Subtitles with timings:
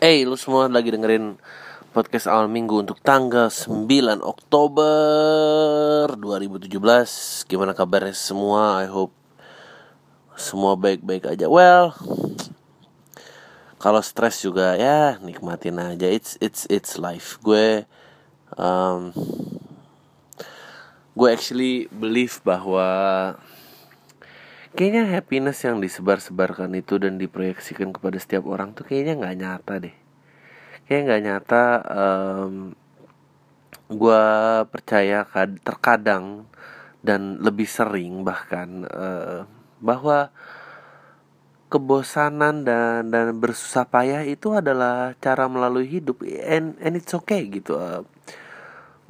[0.00, 1.36] Hey, lu semua lagi dengerin
[1.92, 3.84] podcast awal minggu untuk tanggal 9
[4.24, 8.80] Oktober 2017 Gimana kabarnya semua?
[8.80, 9.12] I hope
[10.40, 11.52] semua baik-baik aja.
[11.52, 11.92] Well,
[13.76, 16.08] kalau stres juga ya nikmatin aja.
[16.08, 17.36] It's it's it's life.
[17.44, 17.84] Gue
[18.56, 19.12] um,
[21.12, 22.88] Gue actually believe bahwa
[24.70, 29.96] Kayaknya happiness yang disebar-sebarkan itu dan diproyeksikan kepada setiap orang tuh kayaknya nggak nyata deh.
[30.86, 31.64] Kayaknya nggak nyata.
[31.90, 32.54] Um,
[33.90, 34.24] gue
[34.70, 35.26] percaya
[35.66, 36.46] terkadang
[37.02, 39.50] dan lebih sering bahkan uh,
[39.82, 40.30] bahwa
[41.66, 47.74] kebosanan dan dan bersusah payah itu adalah cara melalui hidup and and it's okay gitu.
[47.74, 48.06] Uh,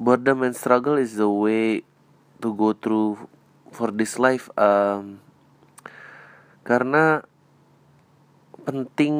[0.01, 1.85] boredom and struggle is the way
[2.41, 3.21] to go through
[3.69, 4.49] for this life.
[4.57, 5.21] Um,
[6.71, 7.27] karena
[8.63, 9.15] penting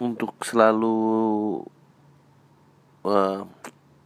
[0.00, 0.96] untuk selalu
[3.04, 3.44] uh,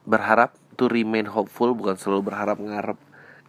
[0.03, 2.99] berharap to remain hopeful bukan selalu berharap ngarep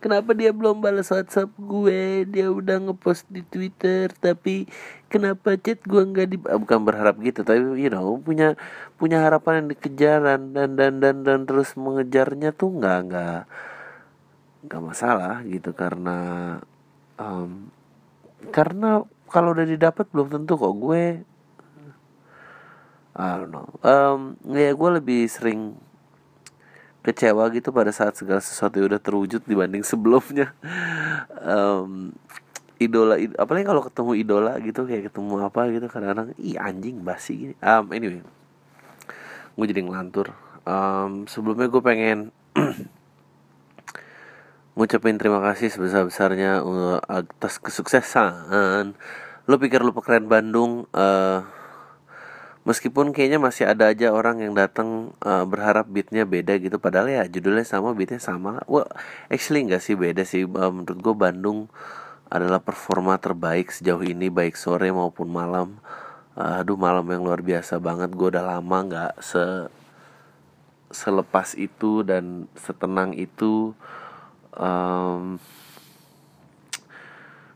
[0.06, 2.30] kenapa dia belum balas WhatsApp gue?
[2.30, 4.70] Dia udah ngepost di Twitter tapi
[5.09, 8.54] kenapa chat gue nggak di ah, bukan berharap gitu tapi you know punya
[9.02, 13.42] punya harapan yang dikejar dan dan dan dan, dan terus mengejarnya tuh nggak nggak
[14.70, 15.74] nggak masalah gitu.
[15.74, 16.18] Karena
[17.18, 17.74] um,
[18.50, 21.04] karena kalau udah didapat belum tentu kok gue
[23.16, 23.72] I don't know.
[23.80, 25.80] Um, ya gue lebih sering
[27.00, 30.52] kecewa gitu pada saat segala sesuatu udah terwujud dibanding sebelumnya.
[31.40, 32.12] Um,
[32.76, 37.32] idola id apalagi kalau ketemu idola gitu kayak ketemu apa gitu kadang-kadang ih anjing basi
[37.40, 37.56] gini.
[37.64, 38.20] Um, anyway
[39.56, 40.36] gue jadi ngelantur.
[40.68, 42.36] Um, sebelumnya gue pengen
[44.76, 48.94] ngucapin terima kasih sebesar-besarnya uh, atas kesuksesan.
[49.48, 51.48] Lo pikir lo keren Bandung uh,
[52.68, 56.76] meskipun kayaknya masih ada aja orang yang datang uh, berharap beatnya beda gitu.
[56.76, 58.59] Padahal ya judulnya sama beatnya sama.
[58.68, 58.92] Well
[59.31, 60.44] actually nggak sih beda sih.
[60.44, 61.72] Uh, menurut gue Bandung
[62.28, 65.80] adalah performa terbaik sejauh ini baik sore maupun malam.
[66.36, 68.12] Uh, aduh malam yang luar biasa banget.
[68.12, 69.72] Gue udah lama nggak se
[70.90, 73.74] selepas itu dan setenang itu
[74.56, 75.40] um,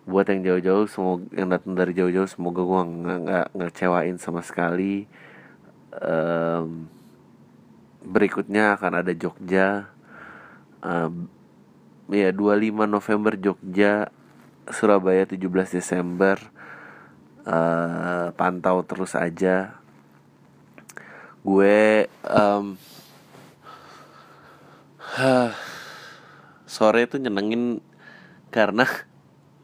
[0.09, 5.05] buat yang jauh-jauh semoga yang datang dari jauh-jauh semoga gue nggak ngecewain sama sekali.
[5.93, 6.89] Um,
[8.01, 9.93] berikutnya akan ada Jogja.
[10.81, 11.29] Um,
[12.09, 14.09] ya 25 November Jogja
[14.73, 16.41] Surabaya 17 Desember.
[17.45, 19.77] Uh, pantau terus aja.
[21.45, 22.77] Gue um,
[26.69, 27.81] sore itu nyenengin
[28.53, 28.85] karena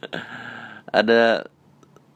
[0.99, 1.45] ada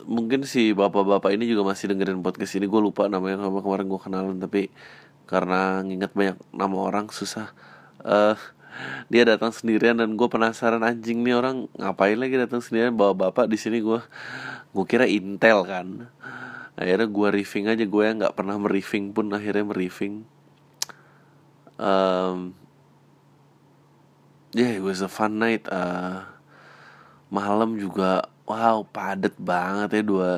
[0.09, 2.65] mungkin si bapak-bapak ini juga masih dengerin podcast ini.
[2.65, 4.73] Gue lupa namanya sama kemarin gue kenalan tapi
[5.29, 7.53] karena nginget banyak nama orang susah.
[8.01, 8.33] Uh,
[9.11, 12.97] dia datang sendirian dan gue penasaran anjing nih orang ngapain lagi datang sendirian?
[12.97, 14.01] Bawa bapak di sini gue
[14.73, 16.09] gue kira intel kan.
[16.79, 20.25] Akhirnya gue riffing aja gue yang nggak pernah meriffing pun akhirnya meriffing.
[21.77, 22.57] Um,
[24.53, 26.25] yeah it was a fun night uh,
[27.29, 30.31] malam juga wow padet banget ya dua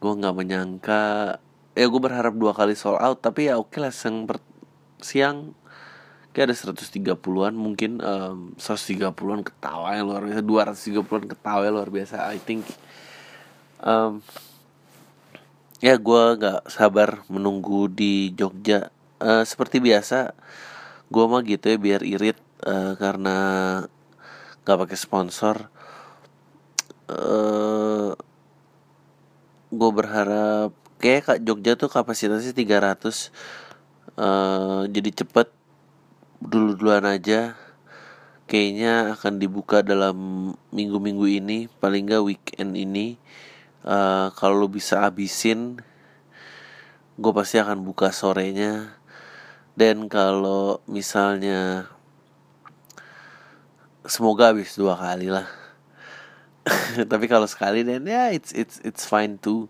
[0.00, 1.36] gue nggak menyangka
[1.76, 4.40] ya gue berharap dua kali sold out tapi ya oke lah siang per,
[5.00, 5.52] siang
[6.30, 12.16] kayak ada 130-an mungkin um, 130-an ketawa yang luar biasa 230-an ketawa yang luar biasa
[12.30, 12.64] I think
[13.82, 14.22] um,
[15.80, 18.92] ya gue nggak sabar menunggu di Jogja.
[19.20, 20.32] Uh, seperti biasa
[21.12, 23.38] gue mah gitu ya biar irit uh, karena
[24.64, 25.56] nggak pakai sponsor
[27.10, 28.10] uh, eh,
[29.70, 30.70] gue berharap
[31.00, 33.10] kayak kak Jogja tuh kapasitasnya 300 uh,
[34.18, 35.48] eh, jadi cepet.
[36.40, 37.52] Dulu duluan aja
[38.48, 43.20] kayaknya akan dibuka dalam minggu-minggu ini paling nggak weekend ini.
[43.80, 45.80] Uh, kalau bisa abisin
[47.20, 48.96] gue pasti akan buka sorenya.
[49.76, 51.88] Dan kalau misalnya
[54.04, 55.48] semoga habis dua kali lah.
[57.10, 59.68] Tapi kalau sekali dan ya it's it's it's fine too.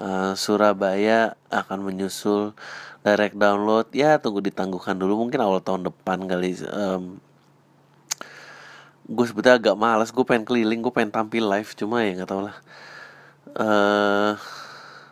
[0.00, 2.56] Uh, Surabaya akan menyusul
[3.04, 3.88] direct download.
[3.92, 5.28] Ya tunggu ditangguhkan dulu.
[5.28, 6.56] Mungkin awal tahun depan kali.
[6.68, 7.20] Um,
[9.10, 11.70] gue sebetulnya agak malas gue pengen keliling gue pengen tampil live.
[11.76, 12.56] Cuma ya nggak tau lah.
[13.50, 14.32] Uh,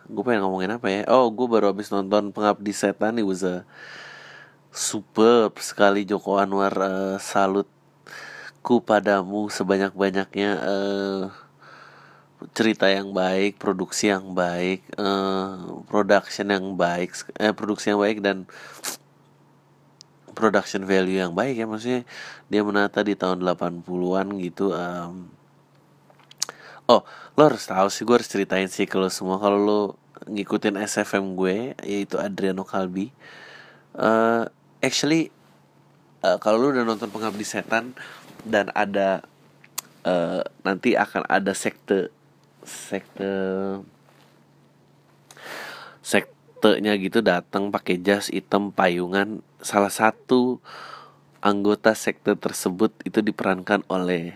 [0.09, 1.01] gue pengen ngomongin apa ya?
[1.09, 3.21] Oh gue baru habis nonton pengabdi setan.
[3.21, 3.61] It was a
[4.73, 6.01] superb sekali.
[6.01, 7.69] Joko Anwar uh, salut
[8.69, 11.33] ku padamu sebanyak-banyaknya uh,
[12.53, 15.49] cerita yang baik produksi yang baik eh,
[15.89, 18.45] production yang baik eh produksi yang baik dan
[20.37, 21.65] production value yang baik ya.
[21.65, 22.05] Maksudnya
[22.45, 25.33] dia menata di tahun 80-an gitu um,
[26.85, 27.01] oh
[27.33, 29.41] lo harus tahu sih gue harus ceritain sih kalau semua.
[29.41, 29.81] Kalau lo
[30.29, 33.09] ngikutin SFM gue yaitu Adriano Kalbi
[33.97, 34.45] uh,
[34.77, 35.33] actually
[36.21, 37.97] uh, kalau lo udah nonton Pengabdi Setan
[38.47, 39.23] dan ada
[40.03, 42.11] uh, nanti akan ada sekte
[42.63, 43.33] sekte
[46.03, 49.43] sektenya gitu datang pakai jas hitam payungan.
[49.59, 50.59] Salah satu
[51.39, 54.35] anggota sekte tersebut itu diperankan oleh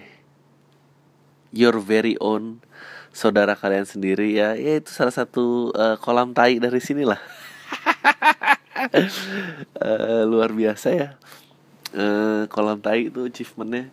[1.52, 2.64] your very own
[3.12, 4.36] saudara kalian sendiri.
[4.36, 7.20] Ya ya itu salah satu uh, kolam tai dari sinilah.
[9.80, 11.10] Uh, luar biasa ya
[11.94, 13.90] uh, kolam tai itu achievementnya.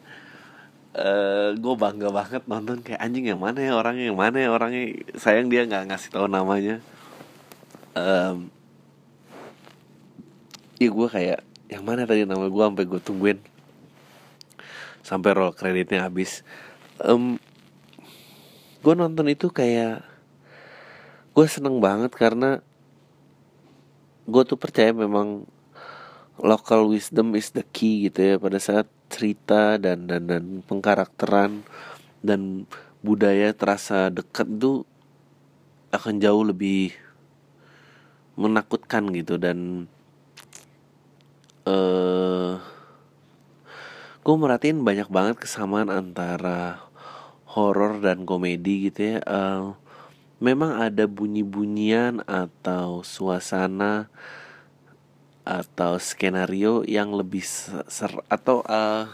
[0.90, 2.82] Uh, gue bangga banget nonton.
[2.82, 4.04] Kayak anjing yang mana ya orangnya?
[4.10, 4.82] Yang mana ya orangnya?
[5.14, 6.82] Sayang dia nggak ngasih tahu namanya.
[7.94, 8.50] Um,
[10.80, 13.38] ya gue kayak yang mana tadi nama gue sampai gue tungguin.
[15.06, 16.42] Sampai roll kreditnya habis.
[17.00, 17.38] Um,
[18.80, 20.02] gue nonton itu kayak
[21.30, 22.64] gue seneng banget karena
[24.26, 25.46] gue tuh percaya memang
[26.40, 28.34] local wisdom is the key gitu ya.
[28.40, 31.64] Pada saat cerita dan dan dan pengkarakteran
[32.24, 32.64] dan
[33.00, 34.84] budaya terasa dekat tuh
[35.90, 36.94] akan jauh lebih
[38.36, 39.36] menakutkan gitu.
[39.36, 39.88] Dan
[41.68, 42.60] uh,
[44.20, 46.88] gue merhatiin banyak banget kesamaan antara
[47.44, 49.18] horor dan komedi gitu ya.
[49.26, 49.74] Uh,
[50.40, 54.08] memang ada bunyi-bunyian atau suasana
[55.50, 59.10] atau skenario yang lebih ser atau uh,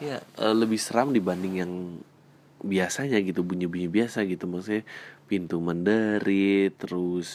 [0.00, 1.72] ya uh, lebih seram dibanding yang
[2.64, 4.48] biasanya gitu bunyi-bunyi biasa gitu.
[4.48, 4.88] Maksudnya
[5.28, 7.28] pintu menderit terus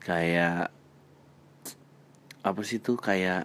[0.00, 0.72] kayak
[2.40, 3.44] apa sih tuh kayak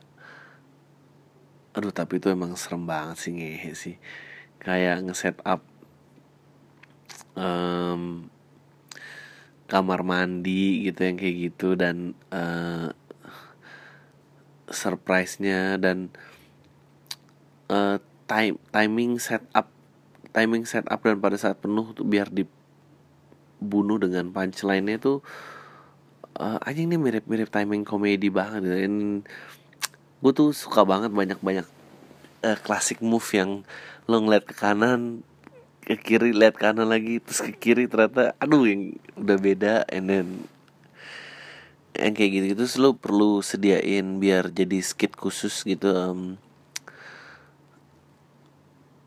[1.76, 3.96] aduh tapi itu emang serem banget sih ngehe sih.
[4.64, 5.60] Kayak ngeset up
[7.36, 8.32] um,
[9.68, 12.96] kamar mandi gitu yang kayak gitu dan uh,
[14.70, 16.14] surprise-nya dan
[17.70, 17.98] uh,
[18.30, 19.70] time timing setup
[20.30, 25.26] timing setup dan pada saat penuh tuh biar dibunuh dengan punchline-nya tuh
[26.38, 29.26] uh, anjing ini mirip-mirip timing komedi banget dan
[30.20, 31.68] gue tuh suka banget banyak-banyak
[32.46, 33.64] uh, klasik move yang
[34.06, 35.22] lo ngeliat ke kanan
[35.84, 40.28] ke kiri lihat kanan lagi terus ke kiri ternyata aduh yang udah beda and then
[41.98, 46.38] yang kayak gitu gitu lo perlu sediain biar jadi skit khusus gitu um,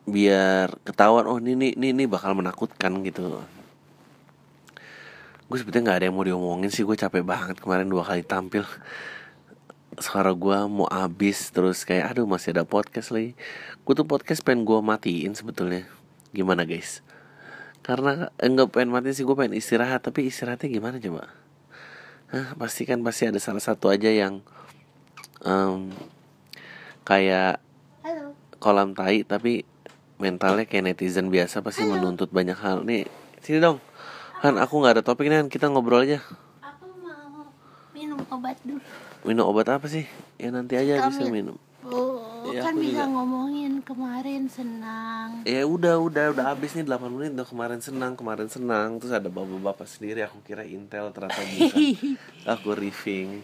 [0.02, 3.38] biar ketahuan oh ini ini ini bakal menakutkan gitu.
[5.46, 8.67] Gue sebetulnya nggak ada yang mau diomongin sih gue capek banget kemarin dua kali tampil.
[10.00, 13.38] Suara gue mau abis terus kayak aduh masih ada podcast lagi.
[13.84, 15.87] Gue tuh podcast pengen gue matiin sebetulnya.
[16.34, 17.05] Gimana guys?
[17.84, 21.42] Karena enggak pengen mati sih gue pengen istirahat tapi istirahatnya gimana coba
[22.32, 24.40] Hah, pasti kan pasti ada salah satu aja yang
[25.44, 25.93] um,
[27.05, 27.61] kayak
[28.00, 28.32] Halo.
[28.56, 29.69] kolam tai tapi
[30.17, 32.88] mentalnya kayak netizen biasa pasti menuntut banyak hal.
[32.88, 33.05] Nih
[33.44, 33.84] sini dong.
[34.40, 35.52] Han aku nggak ada topik nih Han.
[35.52, 36.25] kita ngobrol aja.
[36.64, 37.52] Aku mau
[37.93, 38.81] minum obat dulu.
[39.22, 40.08] minum obat apa sih?
[40.41, 41.56] Ya nanti aja Kami- bisa minum
[42.53, 43.05] Iya, kan bisa juga.
[43.09, 45.29] ngomongin kemarin senang.
[45.43, 49.27] ya udah udah udah habis nih 8 menit udah kemarin senang kemarin senang terus ada
[49.27, 51.81] bapak-bapak sendiri aku kira intel ternyata bukan
[52.55, 53.41] aku riffing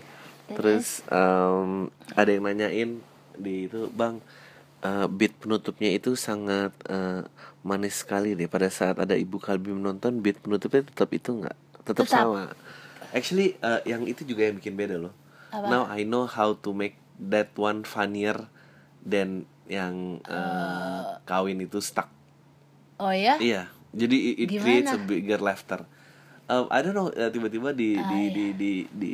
[0.48, 2.90] terus em, ada yang nanyain
[3.34, 4.20] di itu bang
[4.80, 7.22] eh, beat penutupnya itu sangat eh,
[7.60, 12.04] manis sekali deh pada saat ada ibu kalbi menonton beat penutupnya tetap itu nggak tetap
[12.04, 12.14] Tetap.
[12.28, 12.42] sama
[13.10, 15.14] actually eh, yang itu juga yang bikin beda loh
[15.48, 15.66] Apa?
[15.66, 18.46] now I know how to make that one funnier
[19.08, 19.28] than
[19.66, 22.08] yang eh, kawin itu stuck
[22.96, 23.38] Oh ya?
[23.38, 23.62] Iya,
[23.92, 24.58] jadi it, Gimana?
[24.60, 25.86] creates a bigger laughter.
[26.44, 28.32] Um, I don't know, uh, tiba-tiba di Ah, di, iya.
[28.32, 29.10] di di di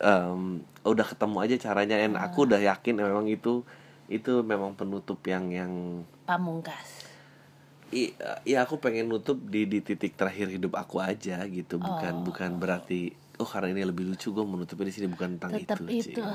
[0.00, 2.26] um, udah ketemu aja caranya, and Ah.
[2.26, 3.62] aku udah yakin memang itu
[4.08, 5.72] itu memang penutup yang yang
[6.24, 7.06] Pamungkas.
[7.90, 12.14] i, uh, ya aku pengen nutup di di titik terakhir hidup aku aja gitu, bukan
[12.16, 12.24] Oh.
[12.24, 16.10] bukan berarti oh karena ini lebih lucu gue menutupnya di sini bukan tentang Tetap itu.
[16.10, 16.18] itu.
[16.18, 16.34] Ci.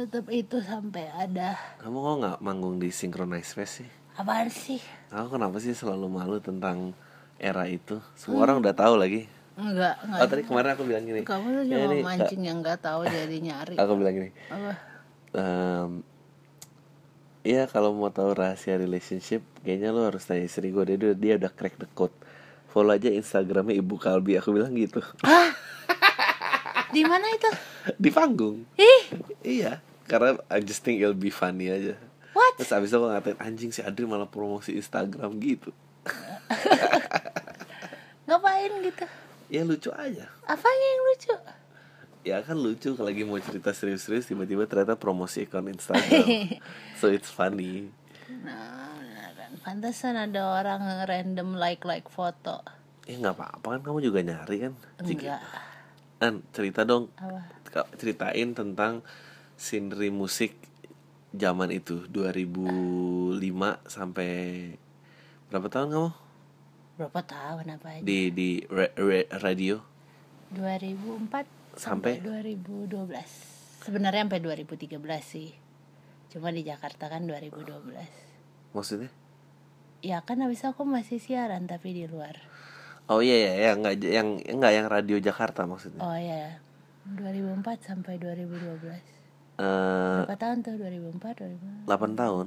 [0.00, 1.60] Tetap itu sampai ada.
[1.76, 3.88] Kamu kok nggak manggung di Synchronize Fest sih?
[4.16, 4.80] Apaan sih?
[5.12, 6.96] Aku kenapa sih selalu malu tentang
[7.36, 8.00] era itu?
[8.16, 8.44] Semua Hmm.
[8.44, 9.28] orang udah tahu lagi.
[9.54, 10.18] Enggak, enggak.
[10.18, 11.20] Oh tadi kemarin aku bilang gini.
[11.20, 13.74] Kamu tuh "Ya, cuma mancing yang nggak tahu jadi nyari.
[13.76, 14.30] Kak," Aku bilang gini.
[14.48, 14.72] Apa?
[15.36, 15.90] "Em,
[17.40, 21.34] Iya kalau mau tahu rahasia relationship Kayaknya lo harus tanya istri gue Dia, dia, dia
[21.36, 22.12] udah crack the code
[22.68, 25.00] Follow aja Instagramnya Ibu Kalbi Aku bilang gitu
[26.90, 27.48] Di mana itu?
[28.02, 29.02] Di panggung Ih,
[29.40, 29.80] Iya
[30.10, 31.94] Karena I just think it'll be funny aja
[32.34, 32.58] what?
[32.58, 35.70] Terus abis itu gue ngatain Anjing si Adri malah promosi Instagram gitu
[38.26, 39.06] Ngapain gitu?
[39.50, 41.34] Ya lucu aja Apanya yang lucu?
[42.20, 46.26] Ya kan lucu kalau lagi mau cerita serius-serius Tiba-tiba ternyata promosi akun Instagram
[47.00, 47.90] So it's funny
[48.30, 49.52] Nah, beneran.
[49.60, 52.62] Pantesan ada orang random like-like foto.
[53.04, 55.42] Ya nggak apa-apa kan kamu juga nyari kan Enggak.
[56.22, 57.42] An cerita dong Apa?
[57.98, 59.02] Ceritain tentang
[59.60, 60.56] scenery musik
[61.30, 63.36] zaman itu 2005
[63.86, 64.30] sampai
[65.46, 66.10] berapa tahun kamu
[66.96, 68.02] Berapa tahun apa aja?
[68.02, 69.84] di di ra- ra- radio
[70.50, 72.18] 2004 Sampai?
[72.18, 72.98] sampai 2012.
[73.80, 75.54] Sebenarnya sampai 2013 sih.
[76.28, 78.08] Cuma di Jakarta kan 2012.
[78.72, 79.08] maksudnya
[80.00, 82.40] Ya kan habis aku masih siaran tapi di luar.
[83.06, 86.56] oh iya iya ya nggak yang nggak yang radio Jakarta maksudnya Oh ya.
[87.06, 89.19] 2004 sampai 2012.
[89.60, 90.74] Eh, Berapa tahun tuh?
[90.74, 91.84] 2004 2005?
[91.84, 92.46] 8 tahun.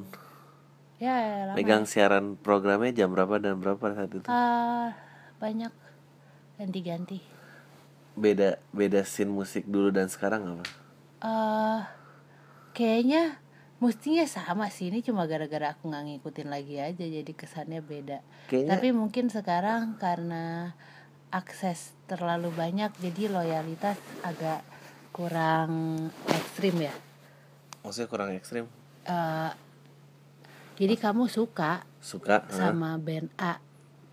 [0.97, 1.53] Ya, lama.
[1.53, 4.23] megang siaran programnya jam berapa dan berapa saat itu?
[4.25, 4.95] Ah,
[5.37, 5.69] banyak.
[6.55, 7.19] Ganti-ganti.
[8.13, 10.65] beda beda scene musik dulu dan sekarang apa?
[11.19, 11.81] Eh
[12.71, 13.41] kayaknya
[13.79, 14.87] mestinya sama sih.
[14.87, 18.21] Ini cuma gara-gara aku nggak ngikutin lagi aja jadi kesannya beda.
[18.47, 20.77] Kayaknya- tapi mungkin sekarang karena
[21.29, 24.61] akses terlalu banyak jadi loyalitas agak
[25.09, 26.07] kurang
[26.63, 26.95] ekstrim ya?
[27.83, 28.65] Maksudnya kurang ekstrim?
[29.03, 29.51] Eh,
[30.79, 33.59] jadi kamu suka suka sama band A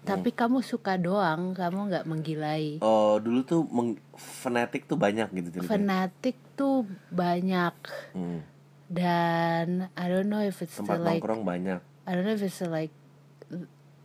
[0.00, 2.82] tapi kamu suka doang kamu nggak menggilai.
[2.82, 5.70] Oh dulu tuh meng- fanatik tuh banyak gitu ceritanya.
[5.70, 7.76] Fanatik tuh banyak.
[8.18, 8.42] Hmm.
[8.90, 11.78] dan I don't know if it's tempat still like nongkrong banyak.
[11.78, 12.90] I don't know if it's still like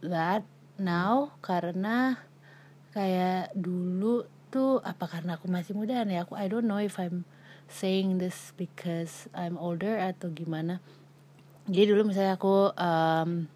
[0.05, 0.45] that
[0.77, 2.21] now karena
[2.93, 7.25] kayak dulu tuh apa karena aku masih muda ya aku I don't know if I'm
[7.69, 10.79] saying this because I'm older atau gimana.
[11.65, 13.49] Jadi dulu misalnya aku um,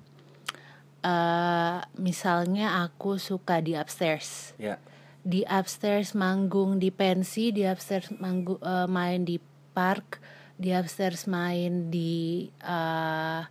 [1.06, 4.58] eh, misalnya aku suka di upstairs.
[4.58, 4.82] Ya.
[5.22, 9.38] Di upstairs manggung di pensi, di upstairs manggung eh, main di
[9.76, 10.18] park,
[10.58, 13.42] di upstairs main di eh,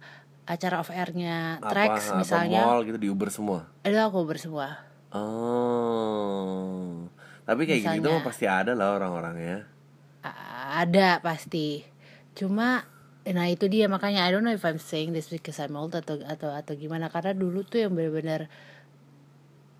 [0.48, 2.64] acara off airnya Trax apa, misalnya.
[2.64, 3.68] apa mall gitu di Uber semua?
[3.84, 4.80] Itu aku bersemua.
[5.14, 7.06] oh.
[7.48, 8.20] Tapi kayak gitu Misalnya.
[8.20, 9.77] mah pasti ada lah orang-orangnya
[10.20, 11.82] Ada pasti.
[12.32, 12.84] Cuma
[13.28, 16.18] nah itu dia makanya I don't know if I'm saying this because I'm old atau
[16.20, 17.08] atau atau gimana.
[17.08, 18.48] Karena dulu tuh yang benar-benar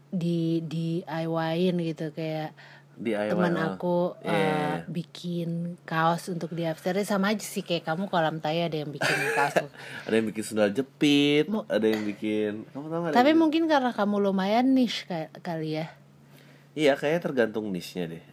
[0.09, 2.13] di DIY-in gitu.
[2.13, 2.53] Kayak
[2.99, 7.07] DIY teman aku Iya, uh, bikin kaos untuk di upstairs.
[7.07, 9.07] Sama aja sih kayak kamu kolam taya ada yang bikin
[9.39, 9.55] kaos.
[10.03, 13.63] Ada yang bikin sendal jepit Mu- ada yang bikin kamu tahu ada tapi yang- mungkin
[13.67, 15.87] karena kamu lumayan niche ka- kali ya.
[16.75, 18.25] Iya kayaknya tergantung niche nya deh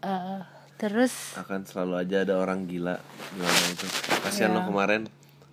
[0.00, 0.40] Uh,
[0.80, 1.36] terus?
[1.36, 2.96] Akan selalu aja ada orang gila.
[3.36, 3.86] Gimana itu?
[4.24, 4.56] Kasihan Iya.
[4.56, 5.02] lo kemarin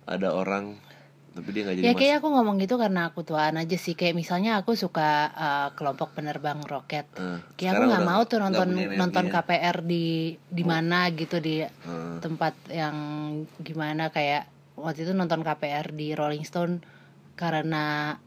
[0.08, 0.80] ada orang
[1.28, 3.94] tapi dia nggak jadi ya kayak aku ngomong gitu karena aku tuaan aja sih.
[3.94, 7.06] Kayak misalnya aku suka uh, kelompok penerbang roket.
[7.14, 8.68] Eh, kayak aku nggak mau tuh nonton
[8.98, 9.32] nonton ya.
[9.38, 12.96] KPR di di mana gitu di Eh, tempat yang
[13.62, 14.10] gimana.
[14.10, 16.82] Kayak waktu itu nonton KPR di Rolling Stone
[17.38, 18.18] karena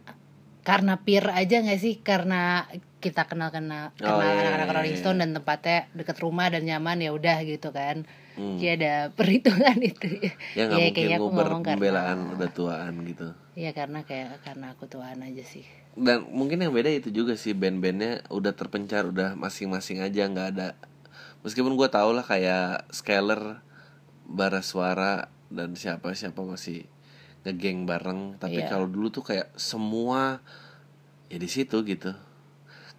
[0.64, 2.00] karena peer aja nggak sih?
[2.00, 2.64] Karena
[3.02, 5.02] kita kenal kenal Oh, kenal iya, anak-anak iya, Rolling iya.
[5.02, 8.06] Stone dan tempatnya deket rumah dan nyaman ya udah gitu kan.
[8.38, 8.56] Hmm.
[8.56, 10.08] Jadi ada perhitungan itu.
[10.54, 13.28] Ya mungkin kayaknya aku ngomong pembelaan karena udah tuaan gitu.
[13.58, 15.66] Ya karena kayak karena aku tuaan aja sih.
[15.92, 20.80] Dan mungkin yang beda itu juga sih band-bandnya udah terpencar udah masing-masing aja nggak ada.
[21.44, 23.60] Meskipun gue tau lah kayak Skyler
[24.24, 26.88] bara suara dan siapa siapa masih
[27.44, 28.38] ngegeng bareng.
[28.40, 28.72] Tapi Iya.
[28.72, 30.40] kalau dulu tuh kayak semua
[31.28, 32.12] ya di situ gitu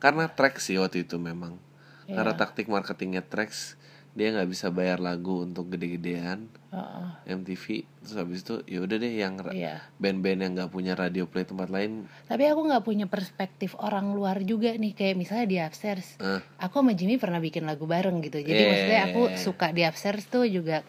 [0.02, 1.62] karena track sih waktu itu memang.
[2.11, 2.40] Karena Iya.
[2.42, 3.78] taktik marketingnya tracks
[4.12, 7.64] dia nggak bisa bayar lagu untuk gede-gedean Heeh, MTV
[8.04, 9.80] terus habis itu ya udah deh yang iya.
[9.97, 12.04] band-band yang nggak punya radio play tempat lain.
[12.28, 16.21] Tapi aku nggak punya perspektif orang luar juga nih kayak misalnya di upstairs.
[16.21, 18.37] Eh, aku sama Jimmy pernah bikin lagu bareng gitu.
[18.42, 19.38] Jadi Iya, maksudnya iya, aku iya.
[19.40, 20.85] suka di upstairs tuh juga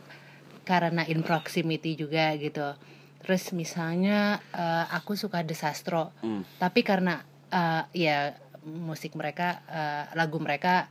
[0.67, 2.75] karena in proximity juga gitu.
[3.23, 7.23] Terus misalnya eh, aku suka desastro hmm, tapi karena
[7.55, 10.87] eh, ya musik mereka eh, lagu mereka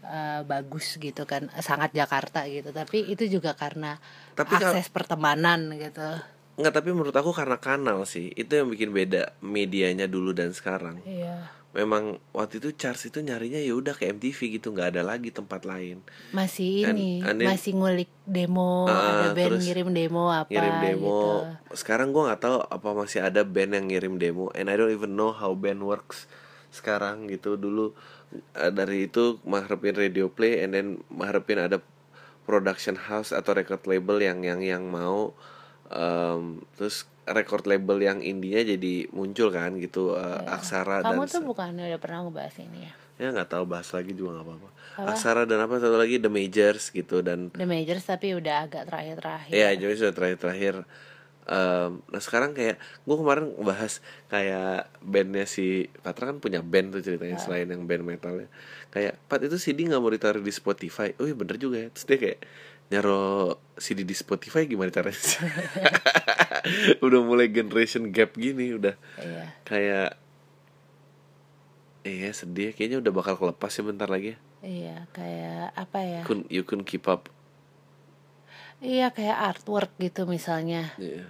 [0.00, 2.70] eh, bagus gitu kan sangat Jakarta gitu.
[2.70, 3.98] Tapi itu juga karena
[4.32, 6.06] Tapi akses pertemanan gitu.
[6.56, 8.32] Nggak tapi menurut aku karena kanal sih.
[8.32, 11.02] Itu yang bikin beda medianya dulu dan sekarang.
[11.02, 11.52] Iya.
[11.76, 15.68] Memang waktu itu Charles itu nyarinya ya udah ke MTV gitu nggak ada lagi tempat
[15.68, 16.00] lain.
[16.32, 20.48] Masih And- ini and then- masih ngulik demo Ah, ada band terus ngirim demo apa
[20.48, 21.04] ngirim demo.
[21.04, 21.28] gitu.
[21.76, 25.12] Sekarang gua nggak tahu apa masih ada band yang ngirim demo and I don't even
[25.12, 26.24] know how band works
[26.76, 27.96] sekarang gitu dulu
[28.54, 31.80] eh, dari itu mengharapin radio play and then mengharapin ada
[32.44, 35.32] production house atau record label yang yang yang mau
[35.88, 41.10] em, terus record label yang indinya jadi muncul kan gitu eh, aksara Ya.
[41.10, 44.36] kamu dan tuh bukannya udah pernah ngebahas ini ya ya nggak tahu bahas lagi juga
[44.36, 45.08] nggak apa-apa Apa?
[45.10, 49.52] aksara dan apa satu lagi the majors gitu dan The Majors tapi udah agak terakhir-terakhir
[49.52, 50.74] Iya, jadi sudah terakhir-terakhir.
[51.46, 57.02] Em, nah sekarang kayak gue kemarin bahas kayak bandnya si Patra kan punya band tuh
[57.02, 58.50] ceritanya selain yang band metalnya.
[58.90, 61.14] Kayak Pat itu CD nggak mau ditaruh di Spotify.
[61.16, 61.88] Oh iya bener juga ya.
[61.88, 62.38] Terus dia kayak
[62.86, 63.22] nyaro
[63.76, 65.14] CD di Spotify gimana caranya?
[65.16, 65.38] sih?
[67.06, 70.18] udah mulai generation gap gini udah iya kayak
[72.02, 74.38] Iya sedih kayaknya udah bakal kelepas ya bentar lagi ya.
[74.62, 77.26] iya kayak apa ya you couldn't keep up.
[78.78, 81.26] iya kayak artwork gitu misalnya Iya.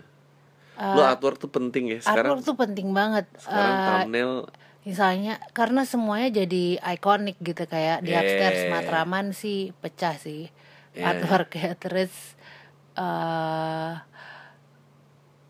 [0.77, 2.37] Eh, Lo artwork tuh penting ya sekarang.
[2.37, 4.33] artwork tuh penting banget Sekarang Eh, thumbnail
[4.83, 8.21] misalnya karena semuanya jadi ikonik gitu kayak di Yeah.
[8.21, 10.53] upstairs Matraman sih pecah sih
[10.93, 11.11] Yeah.
[11.11, 12.13] artwork ya terus
[12.95, 13.93] eh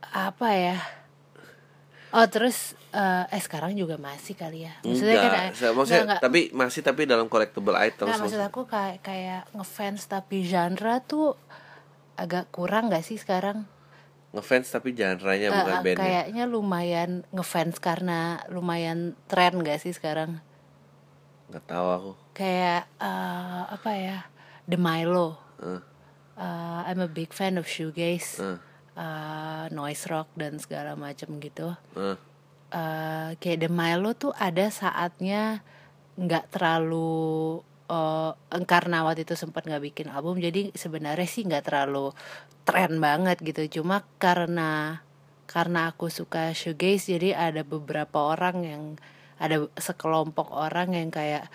[0.09, 0.79] apa ya
[2.09, 6.01] oh terus eh eh sekarang juga masih kali ya maksudnya kan enggak, eh, Saya- maksudnya
[6.01, 6.21] enggak, enggak.
[6.25, 10.97] tapi masih tapi dalam collectible items Nggak, maksud maksud- aku kayak kayak ngefans tapi genre
[11.03, 11.37] tuh
[12.17, 13.69] agak kurang gak sih sekarang
[14.31, 15.97] ngefans tapi genre-nya Eh, bukan bandnya.
[15.97, 20.39] kayaknya lumayan ngefans karena lumayan tren gak sih sekarang?
[21.47, 22.13] Nggak tahu aku.
[22.33, 24.19] Kayak eh, apa ya
[24.65, 25.39] The Milo.
[25.59, 25.81] Eh,
[26.37, 28.61] Eh, I'm a big fan of shoegaze eh,
[28.95, 31.73] eh, noise rock dan segala macam gitu.
[31.97, 32.17] Eh.
[32.69, 35.65] Eh, kayak The Milo tuh ada saatnya
[36.15, 38.31] nggak terlalu eh,
[38.65, 42.11] karena waktu itu sempat nggak bikin album jadi sebenarnya sih nggak terlalu
[42.67, 45.01] tren banget gitu cuma karena
[45.47, 48.83] karena aku suka shoegaze jadi ada beberapa orang yang
[49.39, 51.47] ada sekelompok orang yang kayak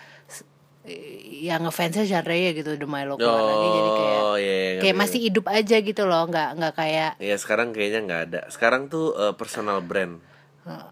[1.22, 4.96] yang ngefansnya genre ya gitu The Milo keluar lagi jadi kayak oh iya iya, kayak
[4.98, 7.26] masih hidup aja gitu loh nggak nggak kayak ngerti.
[7.30, 10.18] Iya sekarang kayaknya nggak ada sekarang tuh eh, personal brand
[10.62, 10.86] Eh,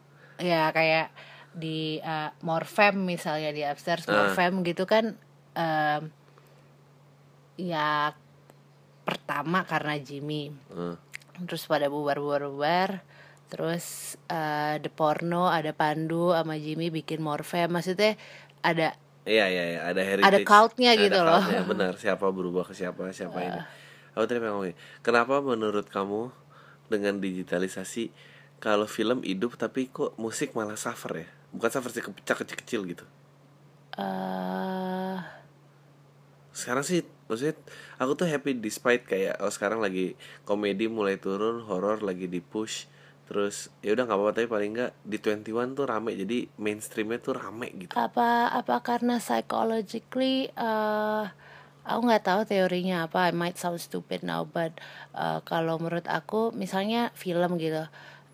[0.51, 1.11] ya kayak
[1.51, 4.31] di uh, Morfem misalnya di upstairs Ah.
[4.31, 5.19] Morfem gitu kan
[5.55, 6.03] em,
[7.59, 8.15] ya
[9.05, 10.55] pertama karena Jimmy.
[10.73, 10.97] Eh,
[11.47, 13.03] terus pada bubar-bubar-bubar
[13.51, 18.15] terus eh, The Porno ada Pandu sama Jimmy bikin Morfem maksudnya
[18.63, 18.95] ada
[19.27, 20.47] iya iya iya ada heritage.
[20.47, 21.43] Cultnya Ada gitu loh.
[21.43, 21.93] cultnya, benar.
[21.99, 23.61] Siapa berubah ke siapa siapa ini.
[24.15, 26.31] Aku tadi pengen ngomongin kenapa menurut kamu
[26.87, 28.15] dengan digitalisasi
[28.63, 31.29] kalau film hidup tapi kok musik malah suffer ya?
[31.51, 33.05] Bukan suffer sih kepecah kecil-kecil gitu.
[33.99, 35.40] Eh
[36.61, 37.57] sekarang sih maksudnya
[37.97, 42.85] aku tuh happy despite kayak oh sekarang lagi komedi mulai turun horor lagi di push
[43.31, 47.39] terus ya udah nggak apa-apa tapi paling nggak di 21 tuh rame jadi mainstreamnya tuh
[47.39, 47.95] rame gitu.
[47.95, 51.25] Apa apa karena psychologically eh
[51.87, 54.75] aku nggak tahu teorinya apa I might sound stupid now but
[55.15, 57.87] eh, kalau menurut aku misalnya film gitu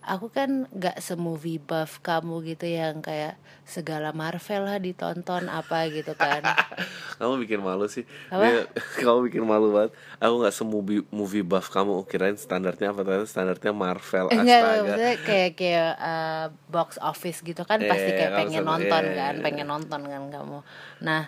[0.06, 6.14] aku kan nggak semovie buff kamu gitu yang kayak segala Marvel lah ditonton apa gitu
[6.14, 6.46] kan.
[7.18, 8.06] Kamu bikin malu sih.
[8.28, 8.70] Apa?
[9.02, 9.90] Kamu bikin malu banget.
[10.16, 12.04] Aku nggak semovie movie buff kamu.
[12.04, 13.02] Kirain standarnya apa?
[13.02, 14.76] Ternyata standarnya Marvel Enggak, astaga.
[14.84, 19.16] maksudnya kayak kayak eh, box office gitu kan pasti Iya, kayak pengen sama- nonton iya,
[19.16, 20.58] kan, iya, pengen nonton kan kamu.
[21.02, 21.22] Nah,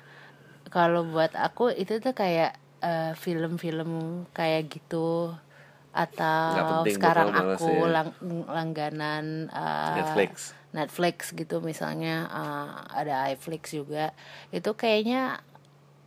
[0.69, 3.91] kalau buat aku itu tuh kayak eh, film-film
[4.31, 5.35] kayak gitu
[5.91, 7.89] atau penting sekarang aku ya.
[7.91, 10.53] lang- langganan eh, Netflix.
[10.71, 14.13] Netflix gitu misalnya eh, ada iFlix juga.
[14.51, 15.41] Itu kayaknya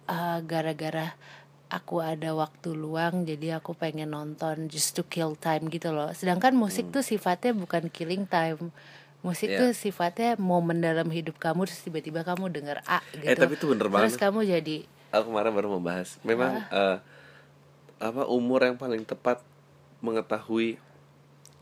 [0.05, 1.17] eh, gara-gara
[1.71, 6.11] aku ada waktu luang jadi aku pengen nonton just to kill time gitu loh.
[6.11, 8.69] Sedangkan musik tuh sifatnya bukan killing time.
[9.21, 9.55] Musik Hmm.
[9.55, 9.61] Iya.
[9.61, 13.21] tuh sifatnya momen dalam hidup kamu terus tiba-tiba kamu denger A gitu.
[13.23, 14.77] Eh, tapi itu bener terus kamu jadi
[15.11, 16.97] aku kemarin baru membahas memang eh,
[18.01, 19.45] apa umur yang paling tepat
[20.01, 20.77] mengetahui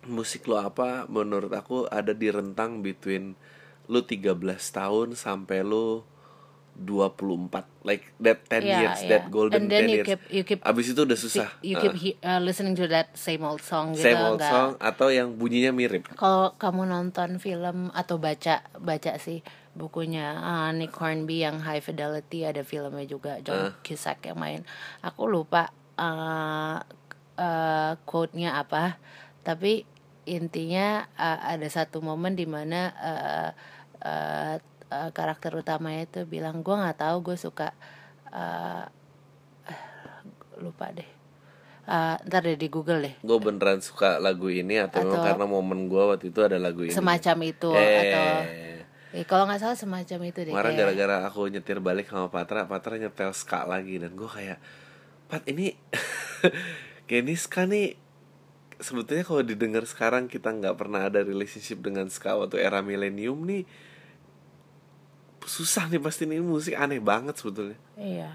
[0.06, 3.36] musik lo apa menurut aku ada di rentang between
[3.86, 4.40] lu 13
[4.72, 6.02] tahun sampai lu
[6.80, 7.52] 24
[7.84, 9.12] like that 10 Yeah, years yeah.
[9.12, 10.08] that golden And then 10 you years.
[10.08, 11.50] keep- you keep- abis itu udah susah.
[11.60, 14.70] you keep he- uh, listening to that same old song gitu same old nggak- song
[14.80, 16.08] atau yang bunyinya mirip.
[16.14, 22.48] Kalau kamu nonton film atau baca baca sih bukunya uh, Nick Hornby yang High Fidelity
[22.48, 24.64] ada filmnya juga John Cusack yang main.
[25.02, 26.80] Aku lupa uh,
[27.40, 29.00] uh, quote-nya apa.
[29.48, 29.88] Tapi
[30.28, 33.50] intinya uh, ada satu momen di mana uh,
[34.04, 34.56] uh,
[34.90, 37.72] eh, karakter utamanya itu bilang gue nggak tahu gue suka
[38.34, 38.86] eh,
[40.60, 41.08] lupa deh.
[41.90, 43.16] Eh, ntar deh di Google deh.
[43.26, 46.94] Gue beneran suka lagu ini atau, Atau- karena momen gue waktu itu ada lagu ini.
[46.94, 48.26] Semacam itu eh, atau
[49.10, 52.70] eh, kalau nggak salah semacam itu deh kemarin kayak- gara-gara aku nyetir balik sama Patra
[52.70, 54.62] Patra nyetel ska lagi dan gue kayak
[55.26, 55.74] Pat ini
[57.10, 57.98] kayak ini ska nih
[58.78, 63.66] sebetulnya kalau didengar sekarang kita nggak pernah ada relationship dengan ska waktu era milenium nih
[65.44, 68.30] susah nih pasti ini musik aneh banget sebetulnya Iya.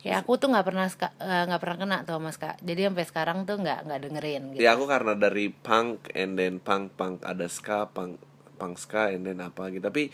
[0.00, 2.56] Kayak aku tuh nggak pernah eh, nggak pernah kena tuh sama ska.
[2.64, 4.60] Jadi sampai sekarang tuh nggak nggak dengerin gitu.
[4.64, 8.16] ya aku karena dari punk and then punk punk ada ska punk
[8.56, 10.08] punk ska and then apa gitu tapi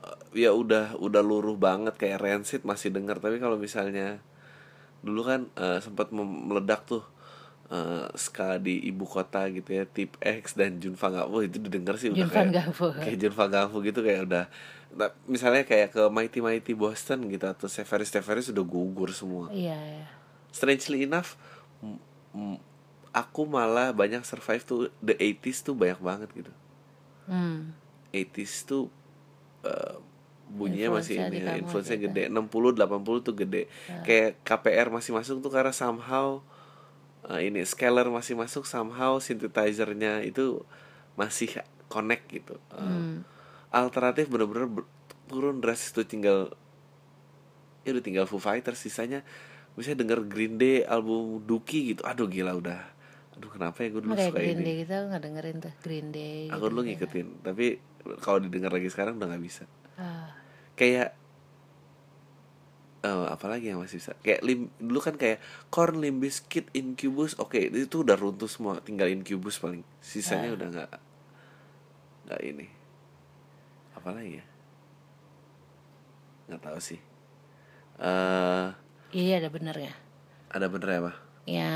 [0.00, 4.24] uh, ya udah udah luruh banget kayak Rancid masih denger tapi kalau misalnya
[5.04, 7.04] dulu kan uh, sempat mem- meledak tuh
[7.68, 12.10] uh, ska di ibu kota gitu ya Tip X dan Jun Fangavo itu didengar sih
[12.10, 14.44] udah Jun kayak kayak Jun Fangavo gitu kayak udah
[14.92, 19.74] nah, misalnya kayak ke Mighty Mighty Boston gitu atau Severis Severis udah gugur semua Iya,
[19.74, 20.06] iya.
[20.50, 21.34] strangely enough
[23.12, 26.52] aku malah banyak survive tuh the 80s tuh banyak banget gitu
[27.26, 27.74] Hmm.
[28.14, 28.86] 80s tuh
[29.66, 29.98] eh,
[30.46, 32.06] bunyinya masih ini ya, kamu influence-nya gitu.
[32.06, 33.62] gede 60 80 tuh gede
[34.06, 36.38] kayak KPR masih masuk tuh karena somehow
[37.26, 40.62] eh, ini scaler masih masuk somehow synthesizer-nya itu
[41.14, 41.50] masih
[41.86, 43.22] connect gitu Eh, Hmm.
[43.70, 44.88] alternatif bener-bener ber-
[45.26, 46.54] turun drastis tuh tinggal
[47.82, 49.22] ya udah tinggal Foo Fighters sisanya
[49.74, 52.80] bisa denger Green Day album Dookie gitu aduh gila udah
[53.36, 55.74] aduh kenapa ya gue dulu Kayak suka Green ini Day gitu aku nggak dengerin tuh
[55.84, 56.40] Green Day.
[56.48, 56.70] aku gitu.
[56.72, 57.66] dulu ngikutin tapi
[58.18, 59.64] kalau didengar lagi sekarang udah nggak bisa
[59.96, 60.28] Ah,
[60.74, 61.12] kayak
[63.06, 64.18] eh apalagi yang masih bisa.
[64.18, 65.38] Kayak lim, dulu kan kayak
[65.70, 69.86] Korn, Limp Bizkit, Incubus oke itu udah runtuh semua tinggal Incubus paling.
[70.02, 70.56] Sisanya Ah.
[70.58, 70.90] udah nggak
[72.26, 72.66] nggak ini.
[73.94, 74.44] Apalagi ya?
[76.46, 77.00] Nggak tahu sih.
[77.96, 78.66] Eh
[79.14, 79.94] iya ada benernya.
[80.46, 81.72] ada bener ya pak Ya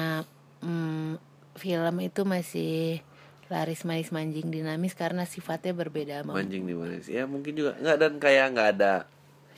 [0.62, 1.18] hmm,
[1.54, 3.02] film itu masih
[3.46, 7.74] laris manis manjing dinamis karena sifatnya berbeda sama manjing di mana sih ya mungkin juga.
[7.76, 8.92] Nggak dan kayak nggak ada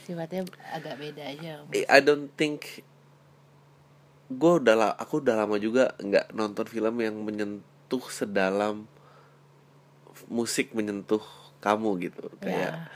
[0.02, 1.62] sifatnya agak beda aja.
[1.70, 2.84] I I don't think
[4.28, 8.88] gue udah aku udah lama juga nggak nonton film yang menyentuh sedalam
[10.26, 11.20] musik menyentuh
[11.60, 12.88] kamu gitu kayak Ya.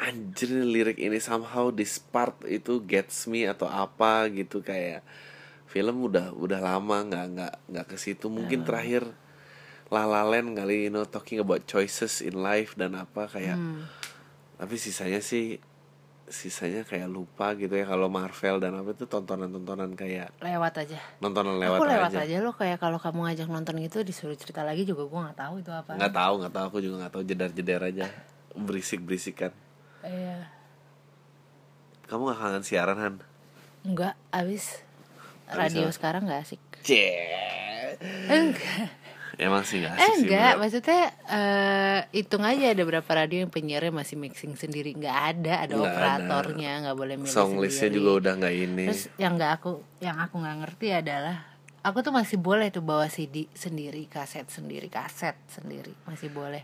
[0.00, 5.04] anjir lirik ini somehow this part itu gets me atau apa gitu kayak
[5.68, 9.04] film udah udah lama nggak nggak nggak ke situ mungkin terakhir
[9.86, 13.84] La La Land kali you know talking about choices in life dan apa kayak Hmm.
[14.56, 15.60] tapi sisanya sih
[16.30, 20.98] sisanya kayak lupa gitu ya kalau Marvel dan apa itu tontonan-tontonan kayak lewat aja.
[21.18, 22.36] nontonan lewat, aku lewat aja aja.
[22.38, 25.68] lo kayak kalau kamu ngajak nonton gitu disuruh cerita lagi juga gue nggak tahu itu
[25.68, 25.98] apa.
[25.98, 28.06] nggak tahu nggak tahu aku juga nggak tahu jedar-jedar aja
[28.52, 29.50] berisik berisikan
[30.00, 30.46] Iya.
[32.06, 33.14] kamu gak kangen siaran Han
[33.80, 34.80] Enggak, abis
[35.44, 35.94] Abis radio apa?
[35.94, 36.60] sekarang nggak asik.
[36.80, 37.16] Cie.
[38.28, 38.92] Enggak.
[39.40, 40.60] Emang sih nggak Eh, sih enggak, bener.
[40.60, 44.92] maksudnya eh hitung aja ada berapa radio yang penyiarnya masih mixing sendiri.
[44.92, 47.96] Nggak ada, ada Nggak operatornya, nggak boleh milih song listnya sendiri.
[47.96, 51.36] juga udah nggak ini Terus yang nggak aku yang aku nggak ngerti adalah
[51.80, 56.60] aku tuh masih boleh tuh bawa CD sendiri, kaset sendiri, kaset sendiri masih boleh.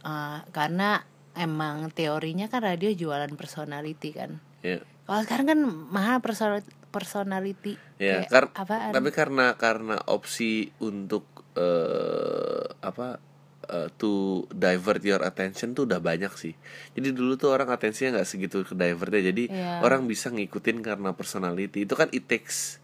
[0.00, 1.00] Eh, karena
[1.34, 4.40] emang teorinya kan radio jualan personality kan.
[4.60, 7.76] ya Kalau sekarang kan mahal personal personality.
[7.96, 8.90] ya kar- apaan?
[8.90, 13.18] tapi karena karena opsi untuk eh apa
[13.64, 14.12] eh, to
[14.48, 16.52] divert your attention tuh udah banyak sih
[16.92, 19.72] jadi dulu tuh orang atensinya nggak segitu ke divertnya jadi Iya.
[19.80, 22.82] orang bisa ngikutin karena personality itu kan it takes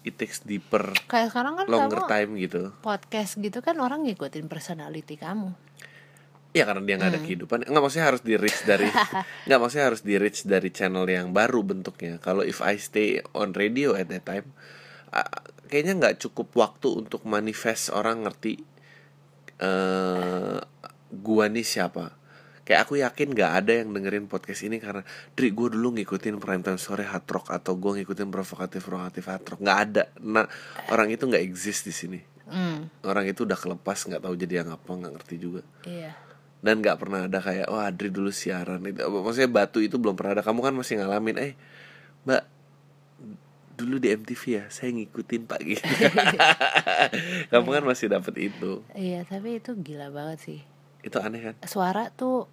[0.00, 4.46] it takes deeper Kayak sekarang kan longer kamu time gitu podcast gitu kan orang ngikutin
[4.46, 5.50] personality kamu.
[6.52, 7.26] ya karena dia nggak ada Hmm.
[7.26, 8.88] kehidupan nggak maksudnya harus di reach dari
[9.46, 13.52] nggak maksudnya harus di reach dari channel yang baru bentuknya kalau if I stay on
[13.52, 14.48] radio at that time
[15.66, 18.62] kayaknya nggak cukup waktu untuk manifest orang ngerti
[19.60, 20.58] eh
[21.10, 22.14] gua nih siapa.
[22.66, 25.06] Kayak aku yakin nggak ada yang dengerin podcast ini karena
[25.38, 29.44] Dri gue dulu ngikutin prime time sore hard rock atau gue ngikutin provokatif provokatif hard
[29.46, 29.60] rock.
[29.62, 30.04] Nggak ada.
[30.18, 30.50] Nah
[30.90, 32.18] orang itu nggak exist di sini.
[32.50, 35.62] Hmm, orang itu udah kelepas nggak tahu jadi yang apa nggak ngerti juga.
[35.86, 36.14] Iya.
[36.64, 38.82] dan nggak pernah ada kayak oh Adri dulu siaran.
[38.82, 40.42] Itu maksudnya batu itu belum pernah ada.
[40.42, 41.52] Kamu kan masih ngalamin eh
[42.26, 42.42] mbak
[43.76, 45.84] dulu di MTV ya saya ngikutin pak gitu
[47.52, 50.60] kamu kan masih dapet itu Iya, tapi itu gila banget sih.
[51.04, 52.48] itu aneh kan Suara tuh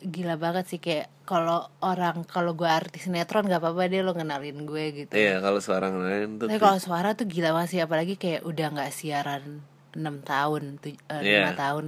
[0.00, 4.64] gila banget sih kayak kalau orang kalau gue artis sinetron gak apa-apa deh lo kenalin
[4.64, 5.12] gue gitu.
[5.14, 8.66] iya kalau seorang lain tuh Tapi kalau suara tuh gila banget sih apalagi kayak udah
[8.70, 9.62] nggak siaran
[9.94, 11.84] 6 tahun, eh, lima tahun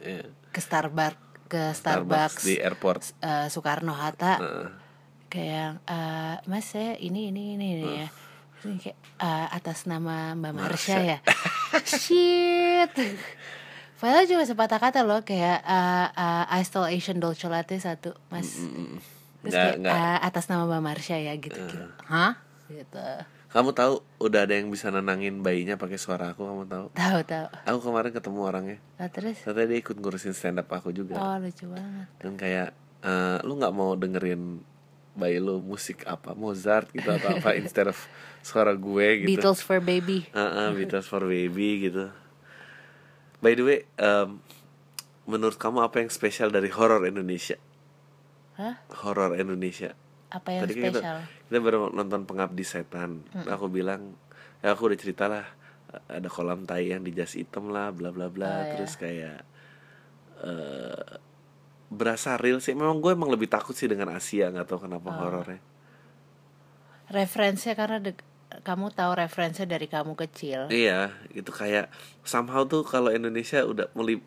[0.00, 0.24] iya.
[0.48, 4.68] ke Starbucks ke ke Starbucks, di airport eh, Soekarno Hatta Heeh.
[5.34, 8.08] Kayak eh, Mas saya ini ini ini, ini ya
[8.56, 11.18] Terus kayak eh, atas nama Mbak Marsha ya
[11.84, 12.90] shit
[13.94, 18.58] Padahal cuma sepatah kata loh kayak eh, eh, I stole Asian Dolce Latte satu Mas
[18.58, 19.00] Mm-mm.
[19.40, 19.94] Terus Nggak- kayak nggak.
[19.94, 21.84] "Ah, atas nama Mbak Marsha ya gitu gitu.
[22.04, 22.38] Hah?
[22.64, 23.06] Gitu.
[23.46, 27.46] kamu tahu udah ada yang bisa nenangin bayinya pakai suara aku kamu tahu Tahu tahu.
[27.62, 31.38] aku kemarin ketemu orangnya Nah, terus ternyata dia ikut ngurusin stand up aku juga oh
[31.38, 32.06] lucu banget.
[32.18, 32.68] dan kayak
[33.00, 34.58] eh, lu nggak mau dengerin
[35.14, 37.98] bayi lu musik apa Mozart gitu atau apa instead of
[38.42, 40.26] suara gue gitu Beatles for baby.
[40.30, 42.10] Heeh, Beatles for baby gitu
[43.38, 44.40] by the way em,
[45.24, 47.56] menurut kamu apa yang spesial dari horor Indonesia
[48.58, 48.78] Hah?
[49.02, 49.94] horor Indonesia
[50.34, 51.18] Apa yang Tadi kan kita, spesial?
[51.46, 53.22] kita baru nonton Pengabdi Setan.
[53.46, 54.18] Aku bilang,
[54.66, 55.46] ya aku udah cerita lah
[56.10, 58.50] ada kolam tai yang di jas hitam lah, bla bla bla.
[58.50, 58.70] Oh, ya.
[58.74, 59.38] Terus kayak
[60.42, 61.06] eh
[61.88, 62.72] berasa real sih.
[62.72, 65.16] Memang gue emang lebih takut sih dengan Asia, nggak tahu kenapa Oh.
[65.18, 65.60] horornya.
[67.06, 70.70] Referensinya karena de- kamu tahu referensinya dari kamu kecil.
[70.70, 71.90] Iya, itu kayak
[72.22, 74.22] somehow tuh kalau Indonesia udah melib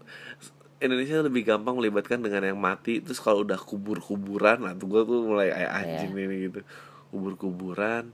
[0.77, 5.25] Indonesia lebih gampang melibatkan dengan yang mati terus kalau udah kubur-kuburan nah tuh gue tuh
[5.25, 6.21] mulai kayak anjing Iya.
[6.21, 6.59] ini gitu
[7.09, 8.13] kubur-kuburan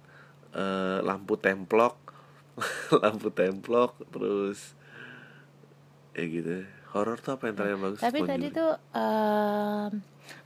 [0.55, 1.99] eh, lampu templok
[3.03, 4.79] lampu templok terus
[6.15, 8.29] ya gitu horor tuh apa yang terakhir bagus Tapi Conjuring.
[8.31, 9.89] tadi tuh em,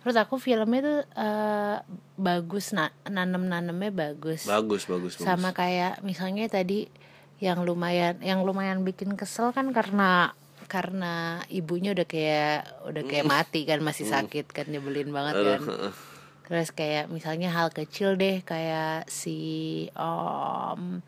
[0.01, 1.77] menurut aku filmnya tuh eh,
[2.17, 4.47] bagus na nanem-nanemnya bagus.
[4.47, 6.88] bagus bagus bagus Sama kayak misalnya tadi
[7.38, 10.33] yang lumayan yang lumayan bikin kesel kan karena
[10.67, 15.62] karena ibunya udah kayak udah kayak mati kan masih sakit kan nyebelin banget kan.
[16.47, 19.38] Terus kayak misalnya hal kecil deh kayak si
[19.95, 21.03] Om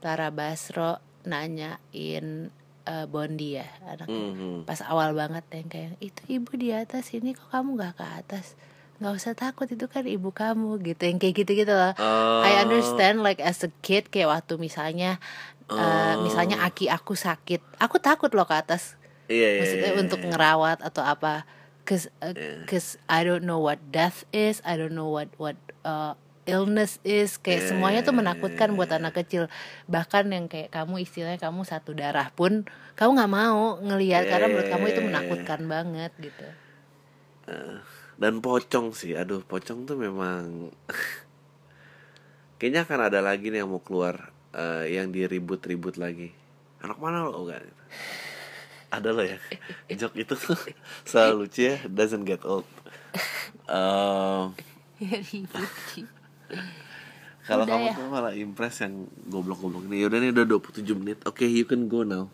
[0.00, 2.48] Tara Basro nanyain
[2.90, 4.66] eh, Bondi ya anak Mhm.
[4.66, 8.58] pas awal banget yang kayak itu ibu di atas ini kok kamu nggak ke atas
[8.98, 12.42] nggak usah takut itu kan ibu kamu gitu yang kayak gitu gitu loh Oh.
[12.42, 15.22] I understand like as a kid kayak waktu misalnya
[15.66, 16.20] eh, Oh.
[16.20, 20.28] misalnya aki aku sakit aku takut loh ke atas iya iya, maksudnya iya, untuk iya.
[20.28, 21.46] ngerawat atau apa
[21.86, 22.34] cause uh,
[22.66, 27.36] cause I don't know what death is I don't know what what uh, illness is
[27.36, 29.52] kayak Yeah, semuanya tuh yeah, menakutkan buat anak kecil.
[29.88, 32.64] Bahkan yang kayak kamu istilahnya kamu satu darah pun
[32.96, 35.08] kamu nggak mau ngelihat karena menurut kamu itu Yeah.
[35.08, 36.46] menakutkan banget gitu.
[38.20, 39.16] Dan pocong sih.
[39.16, 40.70] Aduh pocong tuh memang
[42.60, 46.32] kayaknya akan ada lagi nih yang mau keluar eh, yang diribut-ribut lagi.
[46.80, 47.44] Anak mana lo?
[47.44, 47.64] Enggak
[48.90, 49.38] ada loh ya?
[49.98, 50.58] Jok itu tuh
[51.08, 52.66] selalu lucu ya doesn't get old.
[53.70, 54.52] Em,
[57.42, 57.94] kalau kamu ya?
[57.94, 58.94] tuh malah impress yang
[59.26, 61.18] goblok-goblok nih yaudah nih udah 27 menit.
[61.24, 62.28] Oke you can go now.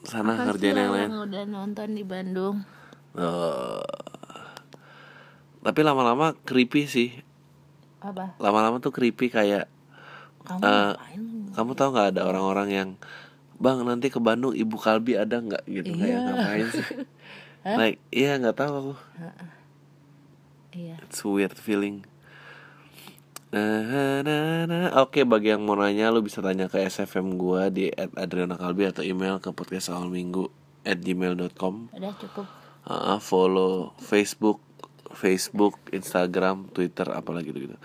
[0.00, 1.08] Sana Makasih kerjaan ya yang lain.
[1.12, 2.56] udah nonton di Bandung.
[3.12, 3.84] Eh,
[5.60, 7.10] tapi lama-lama creepy sih.
[8.00, 8.32] Apa?
[8.38, 9.68] Lama-lama tuh creepy kayak
[10.40, 11.22] kamu ngapain?
[11.52, 12.88] kamu tahu nggak ada orang-orang yang
[13.60, 15.68] bang nanti ke Bandung ibu kalbi ada nggak?
[15.68, 16.24] Gitu kayak Iya.
[16.24, 16.86] ngapain sih?
[17.78, 18.94] Like iya nggak tahu aku.
[20.72, 20.96] Iya.
[21.04, 22.08] It's weird feeling
[23.50, 24.94] Nah, nah, nah.
[25.02, 29.42] Oke, bagi yang mau nanya, lu bisa tanya ke SFM gua di @adrianakalbi atau email
[29.42, 30.46] ke podcast awal minggu
[30.86, 31.90] at gmail.com.
[31.90, 32.46] udah cukup
[32.86, 34.62] Ah, follow Facebook,
[35.12, 37.76] Facebook, Instagram, Twitter, apalagi gitu.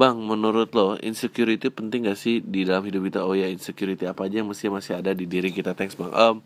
[0.00, 3.20] Bang, menurut lo insecurity penting gak sih di dalam hidup kita?
[3.22, 5.76] Oh ya, insecurity apa aja yang mesti masih ada di diri kita?
[5.76, 6.10] Thanks bang.
[6.16, 6.40] Um,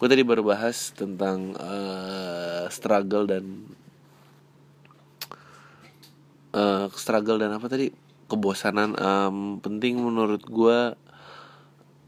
[0.00, 3.68] gue tadi baru bahas tentang eh, struggle dan
[6.54, 7.90] eh, struggle dan apa tadi?
[8.28, 8.92] Kebosanan.
[8.96, 10.94] Em, penting menurut gue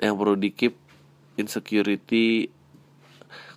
[0.01, 0.77] yang perlu di keep
[1.41, 2.53] insecurity.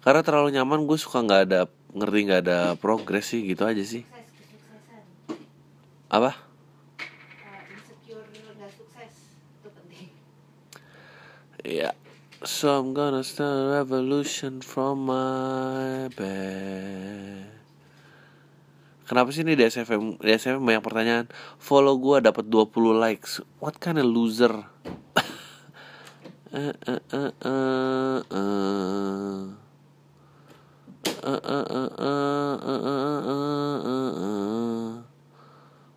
[0.03, 1.61] Karena terlalu nyaman gue suka nggak ada
[1.93, 4.03] ngerti nggak ada progres sih gitu aja sih.
[6.11, 6.35] Apa?
[7.71, 9.13] Insecure nggak sukses
[9.59, 10.07] itu penting.
[11.63, 11.91] Ya
[12.43, 17.52] so I'm gonna start a revolution from my bed
[19.03, 21.25] Kenapa sih ini di SFM Di SFM banyak pertanyaan
[21.59, 24.53] Follow gue dapat 20 likes What kind of loser.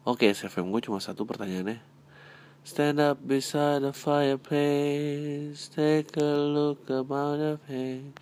[0.07, 1.77] Oke, SFM gue cuma satu pertanyaannya.
[2.64, 8.16] Stand up beside the fireplace, take a look about the pain.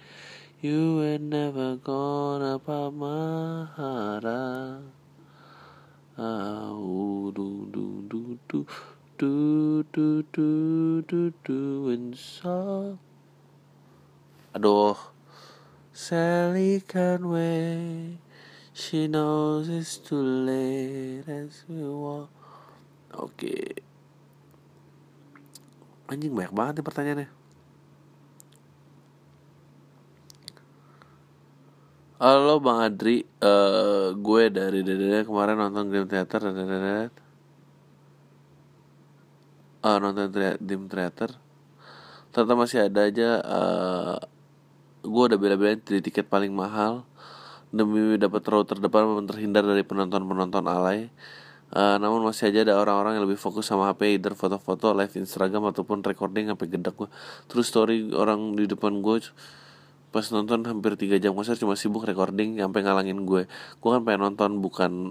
[0.64, 4.88] You ain't never gonna pop my heart out.
[6.16, 8.64] Ah, ooh, do, do, do, do,
[9.20, 12.96] do, do, do, do, and so.
[14.56, 14.96] Aduh,
[15.92, 18.16] Sally can't wait
[18.72, 22.32] She knows it's too late as we walk
[23.12, 23.84] Oke
[26.08, 27.43] Anjing banyak banget nih pertanyaannya
[32.24, 36.40] Halo Bang Adri, uh, gue dari Dede kemarin nonton Dream Theater,
[39.84, 41.36] uh, nonton Dream Theater,
[42.32, 43.44] ternyata masih ada aja.
[43.44, 44.16] Uh,
[45.04, 47.04] gue udah bela-belain di tiket paling mahal
[47.68, 51.12] demi dapat row terdepan terhindar dari penonton-penonton alay.
[51.76, 55.76] Uh, namun masih aja ada orang-orang yang lebih fokus sama HP either foto-foto live Instagram
[55.76, 57.08] ataupun recording sampai gedek gue.
[57.52, 59.20] Terus story orang di depan gue
[60.14, 63.50] pas nonton hampir 3 jam konser cuma sibuk recording sampai ngalangin gue.
[63.82, 65.10] Gue kan pengen nonton bukan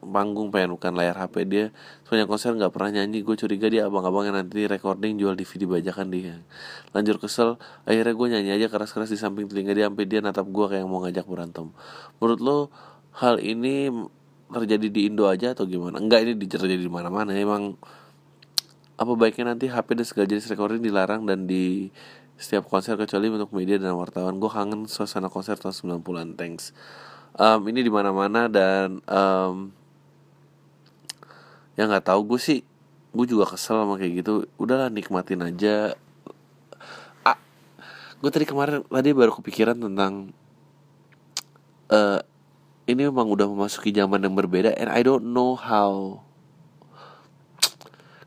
[0.00, 1.66] panggung pengen bukan layar HP dia.
[2.08, 6.08] Sepanjang konser nggak pernah nyanyi gue curiga dia abang-abang yang nanti recording jual DVD bajakan
[6.08, 6.40] dia.
[6.96, 10.66] Lanjut kesel akhirnya gue nyanyi aja keras-keras di samping telinga dia sampai dia natap gue
[10.72, 11.68] kayak mau ngajak berantem.
[12.16, 12.58] Menurut lo
[13.20, 13.92] hal ini
[14.48, 16.00] terjadi di Indo aja atau gimana?
[16.00, 17.36] Enggak ini terjadi di mana-mana.
[17.36, 17.76] Emang
[18.96, 21.92] apa baiknya nanti HP dan segala jenis recording dilarang dan di
[22.42, 24.42] setiap konser kecuali untuk media dan wartawan.
[24.42, 26.74] Gue kangen suasana konser tahun 90-an thanks.
[27.38, 29.70] Um, ini di mana-mana dan um,
[31.78, 32.60] ya nggak tahu gue sih
[33.14, 34.50] gue juga kesel sama kayak gitu.
[34.58, 35.94] Udahlah nikmatin aja.
[37.22, 37.38] Ah,
[38.18, 40.34] gue tadi kemarin tadi baru kepikiran tentang
[41.94, 42.20] uh,
[42.88, 46.18] ini memang udah memasuki zaman yang berbeda and I don't know how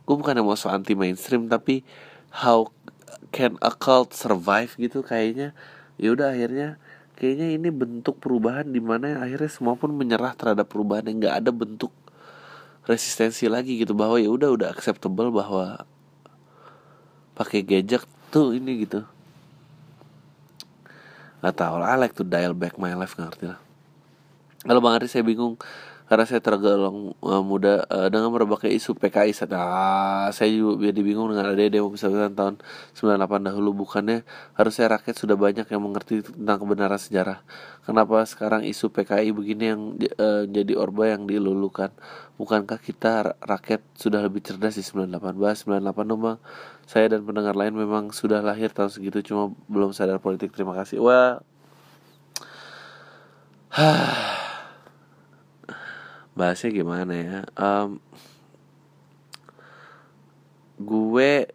[0.05, 1.81] gue bukan yang mau so anti mainstream tapi
[2.29, 2.69] how
[3.35, 5.51] can a cult survive gitu kayaknya.
[5.99, 6.79] Ya udah akhirnya
[7.19, 11.51] kayaknya ini bentuk perubahan di mana akhirnya semua pun menyerah terhadap perubahan yang nggak ada
[11.51, 11.91] bentuk
[12.87, 13.91] resistensi lagi gitu.
[13.91, 15.83] Bahwa ya udah udah acceptable bahwa
[17.35, 19.03] pakai gadget tuh ini gitu.
[21.43, 23.59] Nggak tahu lah I like to dial back my life nggak ngerti lah.
[24.63, 25.59] Kalau bang Ari saya bingung
[26.05, 31.33] karena saya tergolong uh, muda uh, dengan merebaknya isu PKI ah, saya juga jadi bingung
[31.33, 32.61] dengan ada demo besar tahun
[32.93, 33.73] 98 dahulu.
[33.73, 34.21] Bukannya
[34.53, 37.41] harusnya rakyat sudah banyak yang mengerti tentang kebenaran sejarah.
[37.89, 39.81] Kenapa sekarang isu PKI begini yang
[40.21, 41.89] uh, jadi orba yang dilulukan?
[42.37, 46.37] Bukankah kita rakyat sudah lebih cerdas di 98 bahas 98 dong bang.
[46.85, 50.53] Saya dan pendengar lain memang sudah lahir tahun segitu cuma belum sadar politik.
[50.53, 51.01] Terima kasih.
[51.01, 51.41] Wah
[56.35, 57.39] bahasnya gimana ya?
[57.55, 58.03] Um,
[60.75, 61.47] gue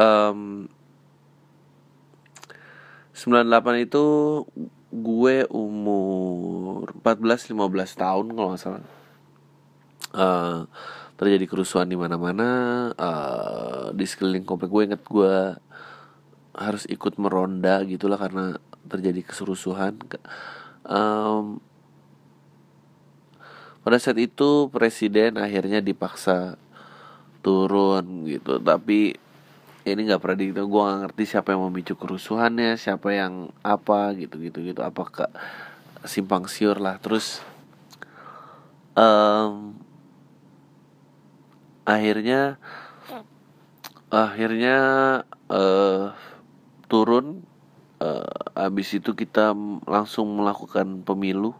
[0.00, 0.68] um,
[3.12, 4.04] 98 itu
[4.92, 7.52] gue umur 14-15
[8.00, 8.84] tahun kalau nggak salah.
[10.16, 10.64] Uh,
[11.16, 12.48] terjadi kerusuhan di mana-mana
[12.96, 15.56] uh, di sekeliling komplek gue inget gue
[16.56, 18.56] harus ikut meronda gitulah karena
[18.88, 19.96] terjadi keserusuhan.
[20.88, 21.60] Um,
[23.86, 26.58] pada saat itu presiden akhirnya dipaksa
[27.38, 28.58] turun gitu.
[28.58, 29.14] Tapi
[29.86, 34.42] ini nggak pernah di gue gak ngerti siapa yang memicu kerusuhannya siapa yang apa gitu
[34.42, 34.82] gitu gitu.
[34.82, 35.30] Apakah
[36.02, 36.98] simpang siur lah.
[36.98, 37.38] Terus
[38.98, 39.78] um,
[41.86, 42.58] akhirnya
[44.10, 44.78] akhirnya
[45.46, 46.10] uh,
[46.90, 47.46] turun.
[47.96, 49.56] Uh, habis itu kita
[49.88, 51.56] langsung melakukan pemilu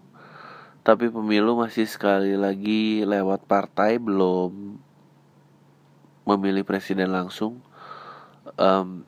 [0.87, 4.79] tapi pemilu masih sekali lagi lewat partai belum
[6.23, 7.59] memilih presiden langsung.
[8.55, 9.03] Um,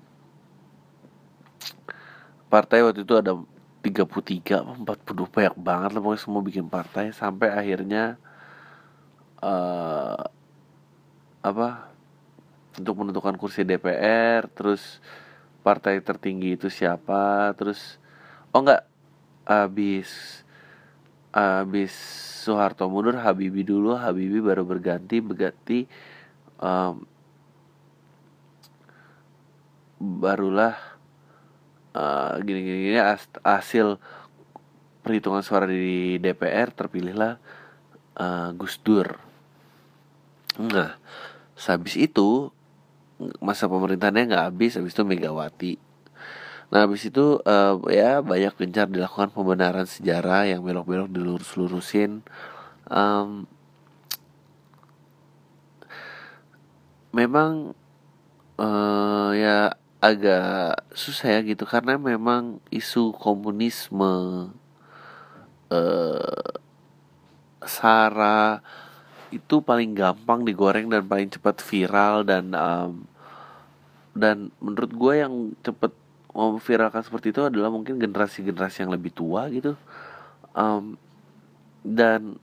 [2.50, 3.38] partai waktu itu ada
[3.86, 8.18] 33 42 banyak banget lah pokoknya semua bikin partai sampai akhirnya
[9.38, 10.18] uh,
[11.46, 11.86] apa
[12.74, 14.98] untuk menentukan kursi DPR terus
[15.62, 18.02] partai tertinggi itu siapa terus
[18.50, 18.82] oh enggak
[19.46, 20.42] habis
[21.32, 21.92] habis
[22.44, 23.96] Soeharto mundur Habibie dulu.
[23.98, 25.78] Habibie baru berganti berganti
[26.62, 27.04] um,
[29.98, 30.78] barulah
[31.92, 32.98] uh, gini gini, gini
[33.44, 33.98] hasil
[35.02, 37.36] perhitungan suara di DPR terpilihlah
[38.16, 39.18] uh, Gus Dur.
[40.58, 40.96] Nah
[41.58, 42.54] habis itu
[43.42, 45.88] masa pemerintahannya nggak habis habis itu Megawati
[46.68, 52.21] Nah habis itu uh, ya banyak gencar dilakukan pembenaran sejarah yang belok-belok dilurus-lurusin.
[52.88, 53.48] Um,
[57.12, 57.73] memang
[58.60, 64.54] uh, ya agak susah ya gitu karena memang isu komunisme
[65.73, 66.48] uh,
[67.66, 68.62] sara
[69.35, 73.04] itu paling gampang digoreng dan paling cepat viral dan um,
[74.14, 75.35] dan menurut gue yang
[75.66, 75.92] cepet
[76.38, 79.74] memviralkan seperti itu adalah mungkin generasi-generasi yang lebih tua gitu.
[80.54, 80.94] Um,
[81.82, 82.38] dan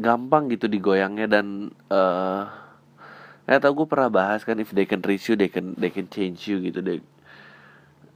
[0.00, 2.48] gampang gitu digoyangnya dan uh,
[3.46, 6.48] tau gue pernah bahas kan if they can reach you they can they can change
[6.48, 6.80] you gitu.
[6.80, 7.04] Deh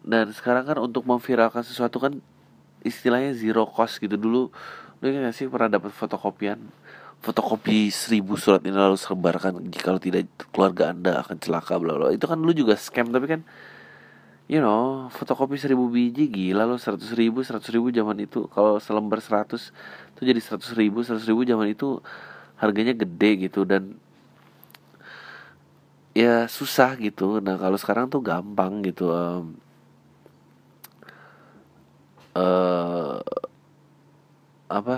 [0.06, 2.22] dan sekarang kan untuk memviralkan sesuatu kan
[2.86, 4.14] istilahnya zero cost gitu.
[4.14, 4.54] Dulu
[5.02, 6.62] lu kan sih pernah dapat fotokopian?
[7.18, 12.14] Fotokopi seribu surat ini lalu sebarkan jika tidak keluarga anda akan celaka bla bla.
[12.14, 13.40] Itu kan lu juga scam tapi kan
[14.46, 16.78] you know fotokopi seribu biji gila lo.
[16.78, 18.46] Seratus ribu seratus ribu zaman itu.
[18.50, 19.74] Kalau selembar seratus
[20.14, 21.02] itu jadi seratus ribu.
[21.02, 22.00] Seratus ribu zaman itu
[22.58, 23.66] harganya gede gitu.
[23.66, 23.98] Dan
[26.16, 27.42] ya susah gitu.
[27.44, 29.58] Nah kalau sekarang tuh gampang gitu um,
[32.32, 33.20] uh,
[34.70, 34.96] apa?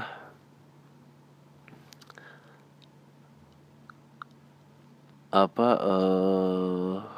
[5.28, 7.17] Apa uh,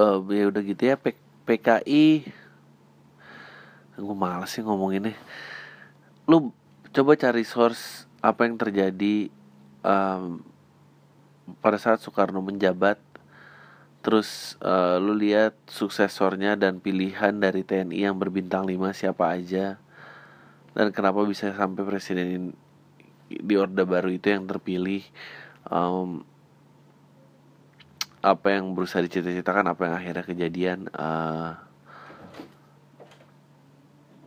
[0.00, 1.12] uh, ya udah gitu ya P
[1.44, 2.24] PKI
[4.00, 5.12] gue males sih ngomong ini
[6.24, 6.48] lu
[6.96, 9.28] coba cari source apa yang terjadi
[9.84, 10.40] um,
[11.60, 12.96] pada saat Soekarno menjabat
[14.00, 19.76] terus uh, lu lihat suksesornya dan pilihan dari TNI yang berbintang 5 siapa aja
[20.72, 22.56] dan kenapa bisa sampai presiden
[23.30, 25.06] di orde baru itu yang terpilih.
[25.70, 26.26] Um,
[28.20, 31.56] apa yang berusaha dicita-citakan apa yang akhirnya kejadian uh,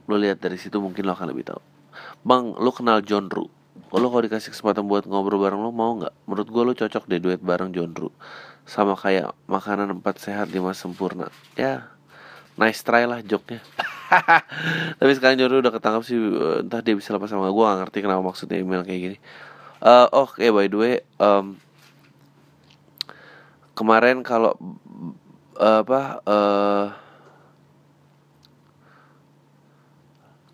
[0.09, 1.61] lo lihat dari situ mungkin lo akan lebih tahu.
[2.25, 3.47] Bang lo kenal John Ru
[3.93, 6.13] lo kalau dikasih kesempatan buat ngobrol bareng lo mau nggak?
[6.25, 8.09] Menurut gue lo cocok deh duet bareng John Ru
[8.65, 11.29] sama kayak makanan empat sehat lima sempurna.
[11.53, 11.93] Ya
[12.57, 13.61] nice try lah joknya.
[14.99, 16.17] Tapi sekarang John Ru udah ketangkap sih
[16.65, 19.17] entah dia bisa lepas sama gue gak ngerti kenapa maksudnya email kayak gini.
[19.83, 21.61] Uh, oke okay, by the way um,
[23.73, 24.53] kemarin kalau
[25.57, 26.93] apa uh,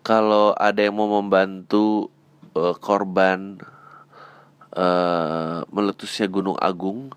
[0.00, 2.08] kalau ada yang mau membantu
[2.56, 3.60] uh, korban
[4.74, 7.12] uh, meletusnya Gunung Agung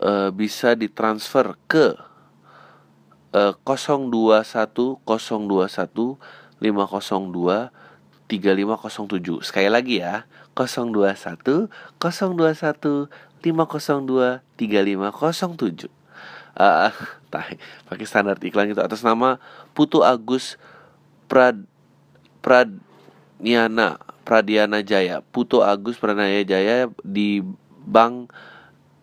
[0.00, 1.98] uh, bisa ditransfer ke
[3.34, 6.16] uh, 021 021 502
[8.26, 11.68] 3507 sekali lagi ya 021
[12.00, 15.90] 021 502 3507
[16.56, 16.90] uh,
[17.86, 19.36] pakai standar iklan itu atas nama
[19.76, 20.56] Putu Agus
[21.28, 21.60] Prad
[22.40, 25.20] Pradniana Pradiana Jaya.
[25.20, 27.44] Putu Agus Pradniana Jaya di
[27.86, 28.32] Bank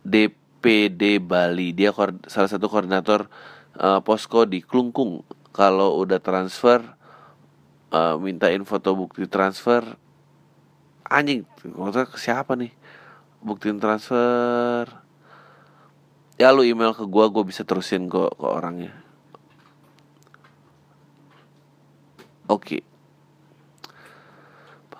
[0.03, 1.71] DPD Bali.
[1.71, 1.95] Dia
[2.27, 3.29] salah satu koordinator
[3.77, 5.23] uh, posko di Klungkung.
[5.53, 6.81] Kalau udah transfer
[7.93, 9.85] uh, mintain foto bukti transfer
[11.05, 12.73] anjing ke siapa nih
[13.43, 14.87] buktiin transfer
[16.39, 18.95] ya lu email ke gua gua bisa terusin kok ke orangnya
[22.47, 22.81] oke okay.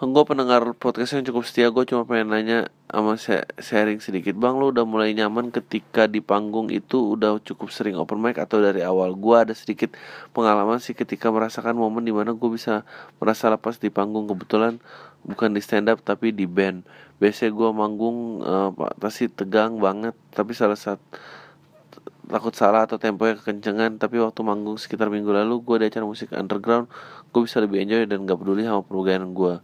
[0.02, 3.14] Gue pendengar podcast yang cukup setia gue cuma pengen nanya sama
[3.62, 4.34] sharing sedikit.
[4.34, 8.58] Bang lu udah mulai nyaman ketika di panggung itu udah cukup sering open mic atau
[8.58, 9.14] dari awal?
[9.14, 9.94] Gue ada sedikit
[10.34, 12.82] pengalaman sih ketika merasakan momen di mana gue bisa
[13.22, 14.26] merasa lepas di panggung.
[14.26, 14.82] Kebetulan
[15.30, 16.82] bukan di stand up tapi di band.
[17.22, 20.18] Biasanya gue manggung uh, pasti tegang banget.
[20.34, 21.06] Tapi salah satu
[22.30, 26.07] takut salah atau tempo yang kekencengan tapi waktu manggung sekitar minggu lalu gue di acara
[26.07, 26.88] musik underground
[27.36, 29.59] gue bisa lebih enjoy dan gak peduli sama perubahan gue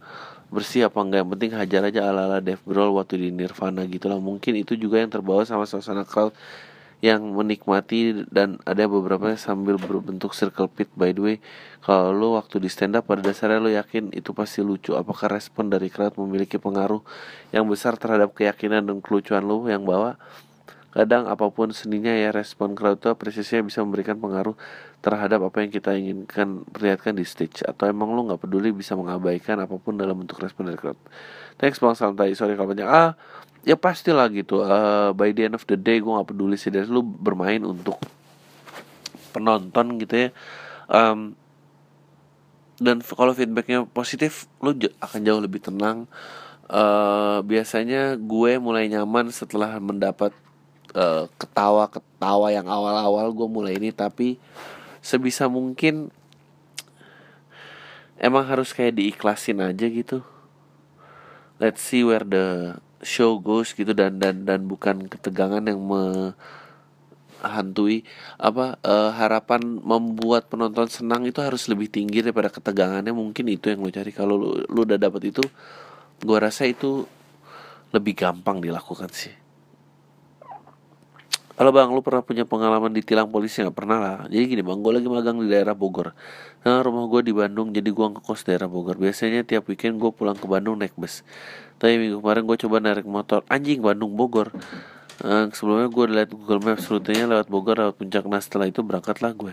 [0.50, 4.10] bersih apa enggak yang penting hajar aja ala ala Dave Grohl waktu di Nirvana gitu
[4.10, 6.34] lah mungkin itu juga yang terbawa sama suasana crowd
[7.00, 10.92] yang menikmati dan ada beberapa sambil berbentuk circle pit.
[10.92, 11.36] By the way
[11.80, 14.92] kalau lo waktu di stand up pada dasarnya lo yakin itu pasti lucu.
[14.92, 17.00] Apakah respon dari crowd memiliki pengaruh
[17.56, 20.20] yang besar terhadap keyakinan dan kelucuan lo yang bawa
[20.90, 24.58] kadang apa pun seninya ya respon crowd itu apresiasinya bisa memberikan pengaruh
[25.00, 27.62] terhadap apa yang kita inginkan perlihatkan di stage.
[27.62, 30.98] Atau emang lo nggak peduli bisa mengabaikan apa pun dalam bentuk respon dari crowd.
[31.62, 32.34] Thanks bang santai.
[32.34, 32.88] Sorry kalau banyak.
[32.88, 33.14] Ah
[33.62, 34.66] ya pastilah gitu.
[34.66, 36.74] Uh, by the end of the day gue gak peduli sih.
[36.74, 38.00] Dari lu bermain untuk
[39.30, 40.28] penonton gitu ya.
[40.90, 41.38] Um,
[42.80, 46.10] dan kalau feedbacknya positif lu akan jauh lebih tenang.
[46.70, 50.30] Uh, biasanya gue mulai nyaman setelah mendapat
[50.94, 54.38] uh, ketawa-ketawa yang awal-awal gue mulai ini tapi
[55.00, 56.12] sebisa mungkin
[58.20, 60.22] emang harus kayak diiklasin aja gitu.
[61.60, 65.80] Let's see where the show goes gitu dan dan dan bukan ketegangan yang
[67.40, 68.04] menghantui.
[68.40, 73.12] Apa uh, harapan membuat penonton senang itu harus lebih tinggi daripada ketegangannya.
[73.12, 74.12] Mungkin itu yang lo cari.
[74.12, 75.44] Kalau lu, lu udah dapat itu
[76.24, 77.04] gua rasa itu
[77.90, 79.39] lebih gampang dilakukan sih
[81.60, 84.16] Halo bang, lu pernah punya pengalaman ditilang polisi nggak pernah lah.
[84.32, 86.16] Jadi gini bang, gue lagi magang di daerah Bogor.
[86.64, 88.96] Nah, rumah gue di Bandung, jadi gue ngekos daerah Bogor.
[88.96, 91.20] Biasanya tiap weekend gue pulang ke Bandung naik bus.
[91.76, 94.56] Tapi minggu kemarin gue coba narik motor anjing Bandung Bogor.
[95.20, 99.36] Nah, sebelumnya gue lihat Google Maps rutenya lewat Bogor lewat puncak nah setelah itu berangkatlah
[99.36, 99.52] gue.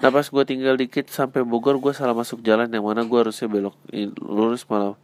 [0.00, 3.52] Nah pas gue tinggal dikit sampai Bogor gue salah masuk jalan yang mana gue harusnya
[3.52, 3.76] belok
[4.24, 4.96] lurus malah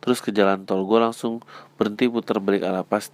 [0.00, 1.44] terus ke jalan tol gue langsung
[1.76, 3.12] berhenti putar balik arah pas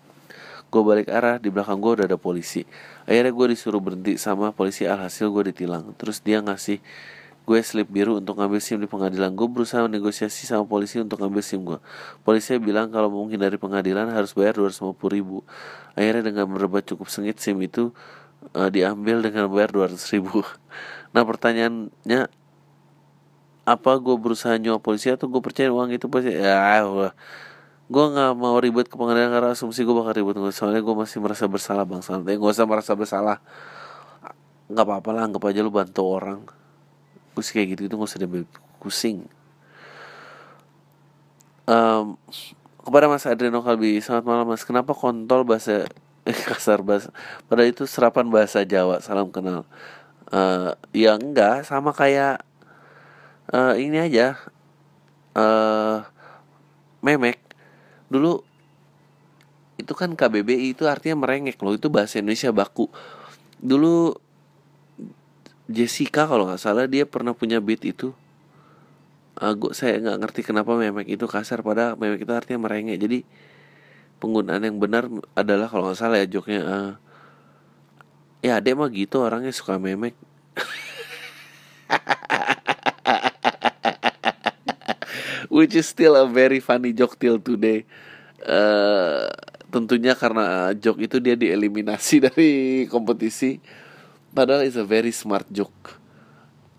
[0.76, 2.68] gue balik arah di belakang gue udah ada polisi.
[3.08, 5.96] Akhirnya gue disuruh berhenti sama polisi alhasil gue ditilang.
[5.96, 6.84] Terus dia ngasih
[7.48, 9.32] gue slip biru untuk ngambil SIM di pengadilan.
[9.32, 11.80] Gue berusaha negosiasi sama polisi untuk ngambil SIM gue
[12.28, 15.40] polisi bilang kalau mungkin dari pengadilan harus bayar 250 ribu.
[15.96, 17.96] Akhirnya dengan berbuat cukup sengit SIM itu
[18.52, 20.44] uh, diambil dengan bayar 200 ribu.
[21.16, 22.28] Nah pertanyaannya
[23.64, 26.12] apa gue berusaha nyuap polisi atau gue percaya uang itu?
[26.12, 26.84] Polisi ya
[27.86, 30.34] gue nggak mau ribet ke pengadilan karena asumsi gue bakal ribet.
[30.50, 32.02] Soalnya gue masih merasa bersalah bang.
[32.02, 32.34] Santai.
[32.34, 33.38] Gue usah merasa bersalah.
[34.66, 36.42] Nggak apa-apa lah anggap aja lu bantu orang.
[37.34, 38.42] Gue kayak gitu itu gak usah diambil
[38.82, 39.30] pusing.
[41.66, 42.18] Um,
[42.82, 44.66] kepada Mas Adriano Kalbi selamat malam Mas.
[44.66, 45.86] Kenapa kontol bahasa
[46.26, 47.14] eh, kasar bahasa?
[47.46, 49.62] Pada itu serapan bahasa Jawa salam kenal.
[50.26, 52.42] Uh, ya enggak sama kayak
[53.54, 54.34] uh, ini aja.
[55.36, 56.02] Uh,
[57.04, 57.45] memek
[58.06, 58.42] dulu
[59.76, 62.88] itu kan KBBI itu artinya merengek loh itu bahasa Indonesia baku.
[63.60, 64.16] Dulu
[65.68, 68.16] Jessica kalau nggak salah dia pernah punya beat itu.
[69.36, 72.96] Aku saya nggak ngerti kenapa memek itu kasar pada memek itu artinya merengek.
[72.96, 73.18] Jadi
[74.16, 76.92] penggunaan yang benar adalah kalau nggak salah ya joknya uh,
[78.40, 80.16] ya adek mah gitu orangnya suka memek
[85.56, 87.88] which is still a very funny joke till today.
[88.44, 89.32] Uh,
[89.72, 93.56] tentunya karena joke itu dia dieliminasi dari kompetisi.
[94.36, 95.96] Padahal it's a very smart joke.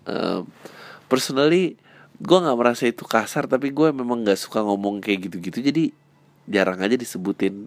[0.06, 0.46] Uh,
[1.10, 1.74] personally,
[2.22, 5.58] gue nggak merasa itu kasar, tapi gue memang nggak suka ngomong kayak gitu-gitu.
[5.58, 5.90] Jadi
[6.46, 7.66] jarang aja disebutin.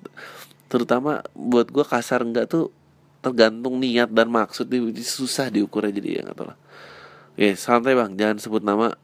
[0.72, 2.72] Terutama buat gue kasar nggak tuh
[3.20, 4.72] tergantung niat dan maksud
[5.03, 6.57] susah diukurnya jadi ya nggak tahu lah.
[7.36, 8.95] Oke, santai bang, jangan sebut nama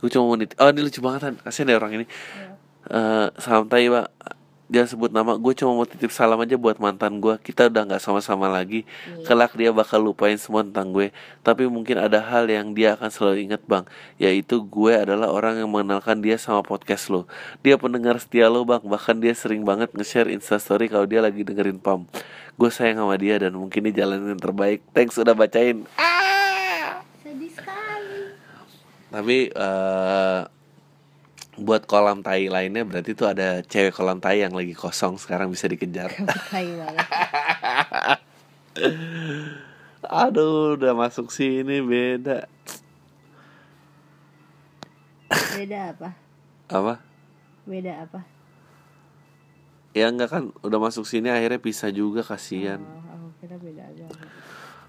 [0.00, 2.06] gue cuma mau nitip oh ini lucu banget kan kasian deh orang ini.
[2.08, 2.56] Yeah.
[2.90, 4.08] uh, santai pak.
[4.70, 7.98] Dia sebut nama gue cuma mau titip salam aja buat mantan gue kita udah nggak
[7.98, 8.86] sama-sama lagi.
[8.86, 9.26] Yeah.
[9.26, 11.10] kelak dia bakal lupain semua tentang gue.
[11.42, 13.82] Tapi mungkin ada hal yang dia akan selalu ingat bang.
[14.22, 17.26] Yaitu gue adalah orang yang mengenalkan dia sama podcast lo.
[17.66, 18.80] Dia pendengar setia lo bang.
[18.86, 22.06] Bahkan dia sering banget nge-share instastory kalau dia lagi dengerin pam.
[22.54, 24.86] Gue sayang sama dia dan mungkin ini jalan yang terbaik.
[24.94, 25.82] Thanks udah bacain.
[25.98, 26.19] Ah
[29.10, 30.46] tapi uh,
[31.60, 35.68] buat kolam tai lainnya berarti tuh ada cewek kolam tai yang lagi kosong sekarang bisa
[35.68, 36.14] dikejar.
[40.10, 42.48] Aduh, udah masuk sini beda.
[45.30, 46.16] Beda apa?
[46.70, 46.94] Apa?
[47.68, 48.24] Beda apa?
[49.90, 52.78] Ya enggak kan udah masuk sini akhirnya bisa juga kasihan.
[52.78, 54.06] Oh, aku kira beda aja.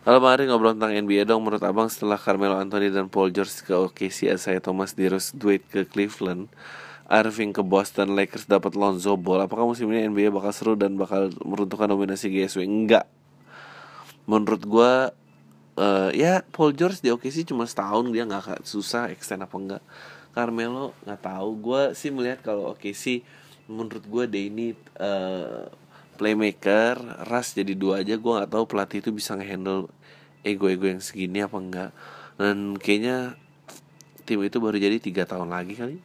[0.01, 1.45] Halo mari ngobrol tentang NBA dong.
[1.45, 5.85] Menurut abang setelah Carmelo Anthony dan Paul George ke OKC Saya Thomas Dirus Dwayne ke
[5.85, 6.49] Cleveland
[7.05, 9.45] Irving ke Boston Lakers dapat Lonzo Ball.
[9.45, 12.65] Apakah musim ini NBA bakal seru dan bakal meruntuhkan dominasi GSW?
[12.65, 13.05] Enggak.
[14.25, 14.93] Menurut gue
[15.77, 19.83] uh, Ya Paul George di OKC cuma setahun Dia gak susah extend apa enggak.
[20.33, 21.49] Carmelo nggak tahu.
[21.61, 23.21] Gue sih melihat kalau OKC
[23.69, 25.69] Menurut gue dia ini uh,
[26.22, 29.89] playmaker ras jadi dua aja gue nggak tahu pelatih itu bisa ngehandle
[30.45, 31.89] ego-ego yang segini apa enggak.
[32.38, 33.34] Dan kayaknya
[34.30, 35.97] tim itu baru jadi tiga tahun lagi kali.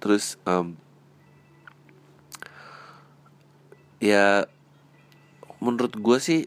[0.00, 0.72] Terus um,
[4.00, 4.48] ya
[5.60, 6.40] menurut gue sih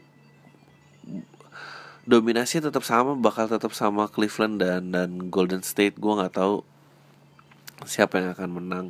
[2.10, 5.94] dominasi tetap sama bakal tetap sama Cleveland dan dan Golden State.
[5.94, 6.66] Gue nggak tahu
[7.86, 8.86] siapa yang akan menang.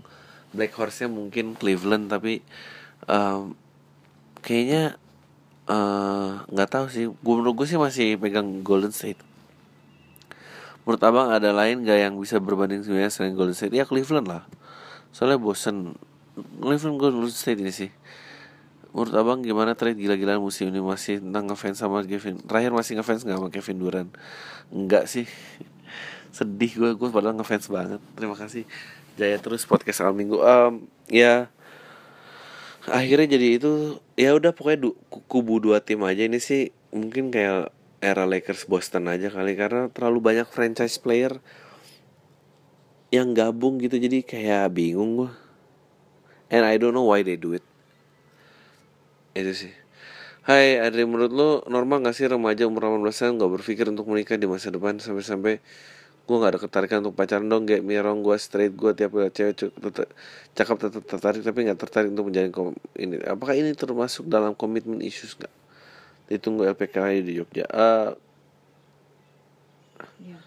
[0.57, 2.41] Black Horse-nya mungkin Cleveland tapi
[3.09, 3.57] um,
[4.45, 5.01] kayaknya
[5.67, 7.05] eh, nggak uh, tahu sih.
[7.09, 9.21] Gue menurut gue sih masih pegang Golden State.
[10.89, 13.77] Menurut abang ada lain gak yang bisa berbanding sebenarnya selain Golden State?
[13.77, 14.49] Ya Cleveland lah.
[15.13, 15.93] Soalnya bosen.
[16.65, 17.93] Cleveland Golden State ini sih.
[18.97, 20.81] Menurut abang gimana trade gila-gilaan musim ini?
[20.81, 22.41] Masih tentang ngefans sama Kevin?
[22.41, 24.11] Terakhir masih ngefans nggak sama Kevin Durant?
[24.73, 25.29] Enggak sih.
[26.37, 28.01] Sedih gue gue padahal ngefans banget.
[28.17, 28.65] Terima kasih.
[29.21, 31.53] Jaya terus podcast al minggu um, ya
[32.91, 33.72] akhirnya jadi itu
[34.18, 34.91] ya udah pokoknya du,
[35.30, 40.18] kubu dua tim aja ini sih mungkin kayak era Lakers Boston aja kali karena terlalu
[40.22, 41.43] banyak franchise player
[43.09, 45.32] yang gabung gitu jadi kayak bingung gua.
[46.49, 47.64] And I don't know why they do it.
[49.36, 49.72] Itu sih.
[50.49, 54.41] Hai Adri menurut lo normal gak sih remaja umur 18 tahun gak berpikir untuk menikah
[54.41, 54.97] di masa depan?
[54.97, 55.61] Sampai-sampai
[56.29, 59.72] gue gak ada ketertarikan untuk pacaran dong kayak mirong gue straight gue tiap lihat cewek
[60.53, 63.16] cakep tetap tertarik tapi gak tertarik untuk menjalin kom ini.
[63.24, 65.49] Apakah ini termasuk dalam komitmen issues gak
[66.29, 67.64] ditunggu LPKI di Jogja.
[67.64, 68.11] Eh,
[70.18, 70.43] Yeah.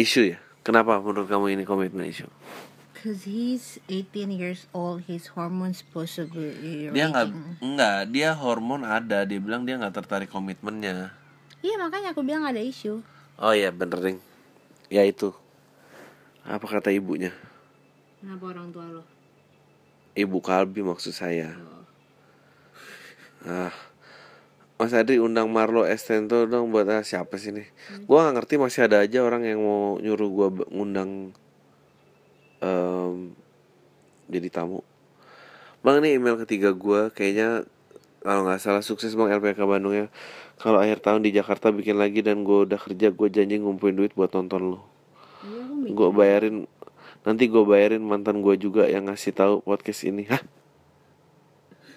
[0.00, 0.38] isu ya?
[0.64, 2.24] Kenapa menurut kamu ini komitmen isu?
[2.96, 6.56] Cause he's 18 years old, his hormones possibly
[6.88, 7.28] dia nggak
[7.60, 11.12] nggak dia hormon ada dia bilang dia nggak tertarik komitmennya.
[11.60, 13.04] Iya makanya aku bilang ada isu.
[13.34, 14.18] oh iya bener ding
[14.94, 15.34] ya itu
[16.46, 17.34] apa kata ibunya
[18.22, 19.02] Kenapa orang tua lo?
[20.14, 21.58] ibu kalbi maksud saya
[23.42, 23.74] ah
[24.74, 27.64] Mas Adri undang Marlo Estento dong buat ah, siapa sih nih?
[28.10, 31.30] Gua nggak ngerti masih ada aja orang yang mau nyuruh gua ngundang
[32.58, 33.32] em,
[34.28, 34.82] jadi tamu.
[35.80, 37.64] Bang ini email ketiga gua kayaknya
[38.20, 40.06] kalau nggak salah sukses bang LPK Bandung ya.
[40.58, 44.12] Kalau akhir tahun di Jakarta bikin lagi dan gua udah kerja gue janji ngumpulin duit
[44.14, 44.80] buat nonton lo.
[45.44, 46.64] Iya, Gue bayarin
[47.24, 50.28] nanti gue bayarin mantan gue juga yang ngasih tahu podcast ini.
[50.28, 50.42] Hah?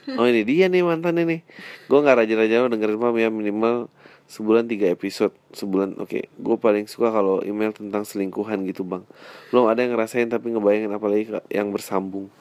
[0.07, 1.43] Oh ini dia nih mantan ini.
[1.91, 3.91] Gue nggak rajin-rajin dengerin pam ya minimal
[4.31, 5.99] sebulan tiga episode sebulan.
[5.99, 9.03] Oke, gue paling suka kalau email tentang selingkuhan gitu bang.
[9.51, 12.31] Belum ada yang ngerasain tapi ngebayangin apalagi yang bersambung.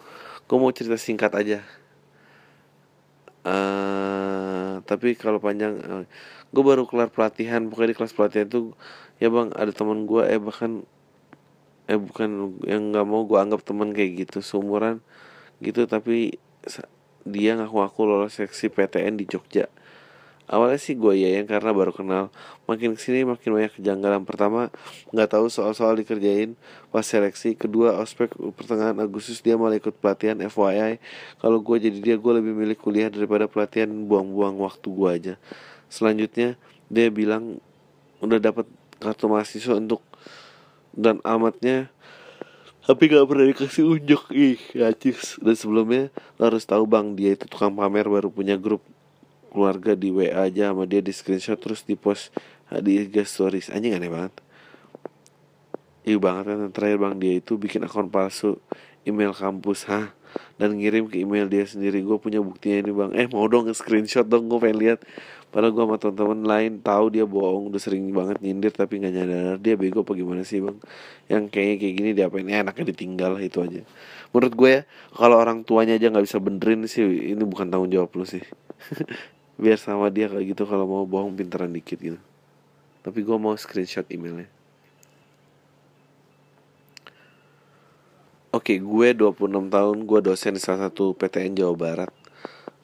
[0.46, 1.66] Gue mau cerita singkat aja.
[4.76, 5.80] Eh tapi kalau panjang,
[6.52, 7.64] gue baru kelar pelatihan.
[7.66, 8.64] Pokoknya di kelas pelatihan tuh
[9.16, 10.84] ya bang ada teman gue eh bahkan
[11.86, 15.00] eh bukan yang nggak mau gue anggap teman kayak gitu seumuran
[15.62, 16.36] gitu tapi
[17.24, 19.70] dia ngaku-ngaku lolos seksi PTN di Jogja
[20.46, 22.30] awalnya sih gue ya yang karena baru kenal.
[22.66, 24.22] Makin ke sini makin banyak kejanggalan.
[24.22, 24.70] Pertama
[25.10, 26.54] nggak tahu soal-soal dikerjain.
[26.90, 30.98] Pas seleksi kedua ospek pertengahan Agustus dia malah ikut pelatihan FYI
[31.42, 35.34] kalau gue jadi dia gue lebih milih kuliah daripada pelatihan buang-buang waktu gue aja.
[35.90, 36.54] Selanjutnya
[36.86, 37.58] dia bilang
[38.22, 38.66] udah dapat
[39.02, 40.00] kartu mahasiswa untuk
[40.96, 41.92] dan amatnya
[42.86, 44.30] tapi gak pernah dikasih unjuk.
[44.30, 48.80] Ih gacis dan sebelumnya harus tahu bang dia itu tukang pamer baru punya grup
[49.56, 52.28] keluarga di WA aja sama dia di screenshot terus di post
[52.84, 53.72] di IG stories.
[53.72, 54.34] Anjing aneh banget.
[56.04, 56.58] Iya banget kan?
[56.76, 58.60] Terakhir bang dia itu bikin akun palsu
[59.08, 60.12] email kampus hah?
[60.60, 62.04] Dan ngirim ke email dia sendiri.
[62.04, 63.10] Gue punya buktinya ini bang.
[63.16, 65.00] Eh mau dong screenshot dong gue pengen lihat.
[65.48, 69.56] Padahal gue sama teman-teman lain tahu dia bohong udah sering banget nyindir tapi nggak nyadar
[69.56, 70.76] dia bego apa gimana sih bang?
[71.32, 72.46] Yang kayaknya kayak gini diapain?
[72.52, 73.80] Eh, anaknya ditinggal itu aja.
[74.36, 74.82] Menurut gue ya
[75.16, 77.02] kalau orang tuanya aja nggak bisa benerin sih
[77.32, 78.44] ini bukan tanggung jawab lu sih
[79.56, 82.20] biar sama dia kayak gitu kalau mau bohong pinteran dikit gitu
[83.00, 84.48] tapi gue mau screenshot emailnya
[88.56, 92.08] Oke, gue 26 tahun, gue dosen di salah satu PTN Jawa Barat.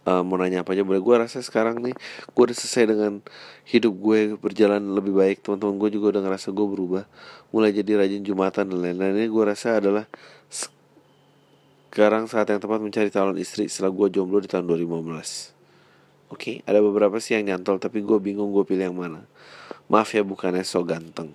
[0.05, 1.01] Eh, mau nanya apa aja boleh?
[1.01, 1.97] Gue rasa sekarang nih,
[2.29, 3.25] gue udah selesai dengan
[3.65, 5.41] hidup gue berjalan lebih baik.
[5.41, 7.05] Teman-teman gue juga udah ngerasa gue berubah,
[7.57, 9.17] mulai jadi rajin jumatan dan lain-lain.
[9.17, 10.05] Ini gue rasa adalah
[11.89, 15.62] sekarang saat yang tepat mencari calon istri setelah gue jomblo di tahun 2015.
[16.33, 19.29] Oke, ada beberapa sih yang nyantol, tapi gue bingung gue pilih yang mana.
[19.93, 21.29] Maaf ya, bukannya so ganteng.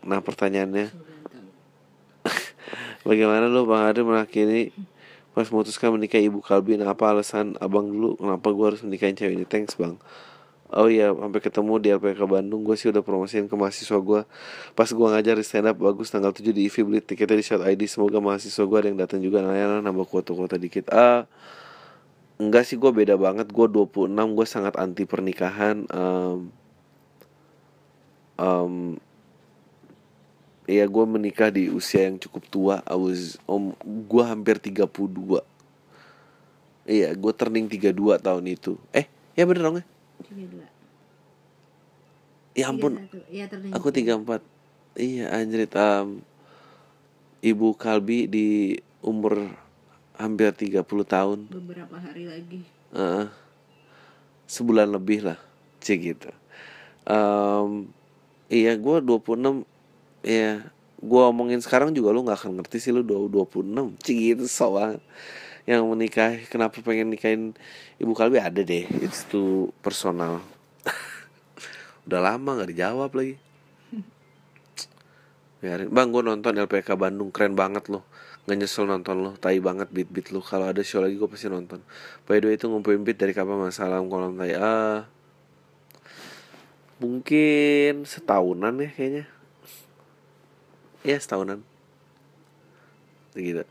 [0.00, 0.88] Nah, pertanyaannya,
[3.08, 4.72] Bagaimana lu Bang Adri mengakhiri
[5.30, 9.34] pas memutuskan menikah ibu Kalbi nah, apa alasan abang dulu kenapa gue harus menikahin cewek
[9.38, 9.46] ini?
[9.46, 9.94] Thanks bang.
[10.70, 12.62] Oh iya sampai ketemu di LPK Bandung.
[12.66, 14.20] Gue sih udah promosiin ke mahasiswa gue
[14.74, 17.62] pas gue ngajar di stand up bagus tanggal 7 di IVI beli tiketnya di Shot
[17.62, 19.42] ID semoga mahasiswa gue ada yang datang juga.
[19.42, 20.90] Nah ya, nambah kuota-kuota dikit.
[20.90, 21.26] Ah
[22.40, 23.52] enggak sih gue beda banget.
[23.52, 25.84] Gue 26 gue sangat anti pernikahan.
[25.92, 26.40] Em,
[28.40, 28.74] em,
[30.70, 32.76] Iya gue menikah di usia yang cukup tua.
[32.86, 35.42] I was, om, Gue hampir 32
[36.86, 37.90] Iya gue turning 32
[38.22, 38.78] tahun itu.
[38.94, 39.84] Eh ya bener dong ya?
[42.54, 43.02] Ya ampun.
[43.30, 44.42] Iya Aku 34
[44.94, 46.22] Iya anjrit um,
[47.42, 49.50] Ibu Kalbi di umur
[50.20, 51.48] hampir 30 tahun.
[51.48, 52.60] Beberapa hari lagi.
[52.92, 53.26] Heeh.
[54.44, 55.38] Sebulan lebih lah
[55.80, 56.30] Cik gitu.
[57.08, 57.88] Em,
[58.50, 59.64] Iya gue 26
[60.20, 60.68] Iya.
[61.00, 65.00] Gue omongin sekarang juga lu gak akan ngerti sih lu 26 Cik gitu so banget.
[65.64, 67.56] Yang menikah Kenapa pengen nikahin
[67.96, 68.42] Ibu Kalbi?
[68.42, 70.44] Ada deh It's too personal.
[72.04, 73.40] Udah lama gak dijawab lagi.
[75.64, 75.88] Biarin.
[75.88, 78.04] Bang gue nonton LPK Bandung Keren banget loh
[78.48, 79.30] Gak nyesel nonton lo.
[79.36, 80.40] Tai banget beat-beat lo.
[80.40, 81.84] Kalau ada show lagi gue pasti nonton.
[82.24, 83.76] By the way itu ngumpulin beat dari kapan mas?
[83.76, 85.04] Salam kolam tai Ah
[87.00, 89.24] Mungkin setahunan ya kayaknya.
[91.00, 91.64] Ya setahunan.
[93.32, 93.64] Gitu.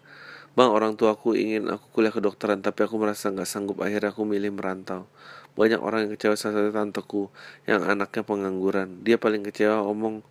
[0.58, 3.86] Bang orang tua aku ingin aku kuliah kedokteran Tapi aku merasa nggak sanggup.
[3.86, 5.06] Akhirnya aku milih merantau.
[5.54, 7.22] Banyak orang yang kecewa salah satu tanteku
[7.70, 9.02] Yang anaknya pengangguran.
[9.06, 10.26] Dia paling kecewa omong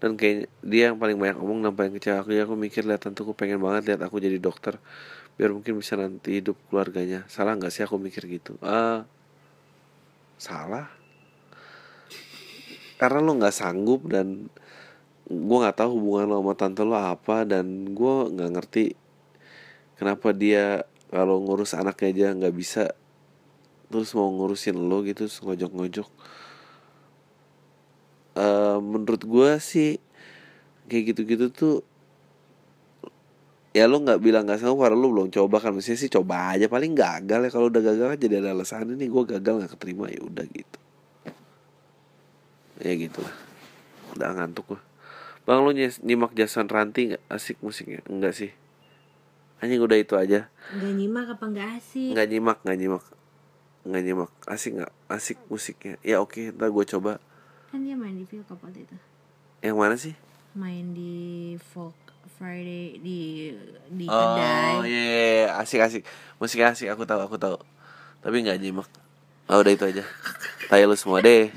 [0.00, 2.24] Dan kayak dia yang paling banyak omong Dan paling kecewa.
[2.24, 4.80] Aku Ya aku mikir lihat tanteku pengen banget lihat aku jadi dokter
[5.36, 7.24] Biar mungkin bisa nanti hidup keluarganya.
[7.28, 8.56] Salah nggak sih aku mikir gitu?
[8.60, 9.04] Ah
[10.40, 10.88] Salah.
[13.00, 14.48] Karena lo nggak sanggup dan
[15.30, 18.98] gue nggak tahu hubungan lo sama tante lo apa dan gue nggak ngerti
[19.94, 22.90] kenapa dia kalau ngurus anaknya aja nggak bisa
[23.94, 26.08] terus mau ngurusin lo gitu ngojok-ngojok
[28.36, 29.96] uh, menurut gue sih
[30.90, 31.76] kayak gitu-gitu tuh
[33.70, 35.72] ya lo nggak bilang nggak sanggup karena lo belum coba kan.
[35.74, 37.50] Mestinya sih coba aja paling gagal ya.
[37.50, 40.78] Kalau udah gagal kan jadi ada alasan ini gue gagal nggak keterima ya udah gitu.
[42.80, 43.34] Ya gitulah.
[44.16, 44.80] Udah ngantuk gue
[45.48, 48.04] Bang lu nyimak Jason Ranti gak asik musiknya?
[48.06, 48.54] Enggak sih.
[49.58, 50.46] Anjing udah itu aja.
[50.72, 52.12] Enggak nyimak apa enggak asik?
[52.14, 53.04] Enggak nyimak, enggak nyimak.
[53.80, 54.92] Enggak nyimak, asik gak?
[55.08, 55.94] Asik musiknya.
[56.04, 57.18] Ya oke, okay, ntar gue coba
[57.70, 58.98] Kan dia main di Phil Kapal itu
[59.62, 60.14] Yang mana sih?
[60.58, 61.94] Main di Folk
[62.34, 63.52] Friday di
[63.94, 64.74] di oh, kedai.
[64.80, 65.06] Oh iya, yeah,
[65.54, 66.02] yeah, asik asik.
[66.42, 67.60] Musiknya asik aku tahu aku tahu.
[68.24, 68.88] Tapi nggak nyimak.
[69.46, 70.02] Oh udah itu aja.
[70.72, 71.52] Tayo lu semua deh.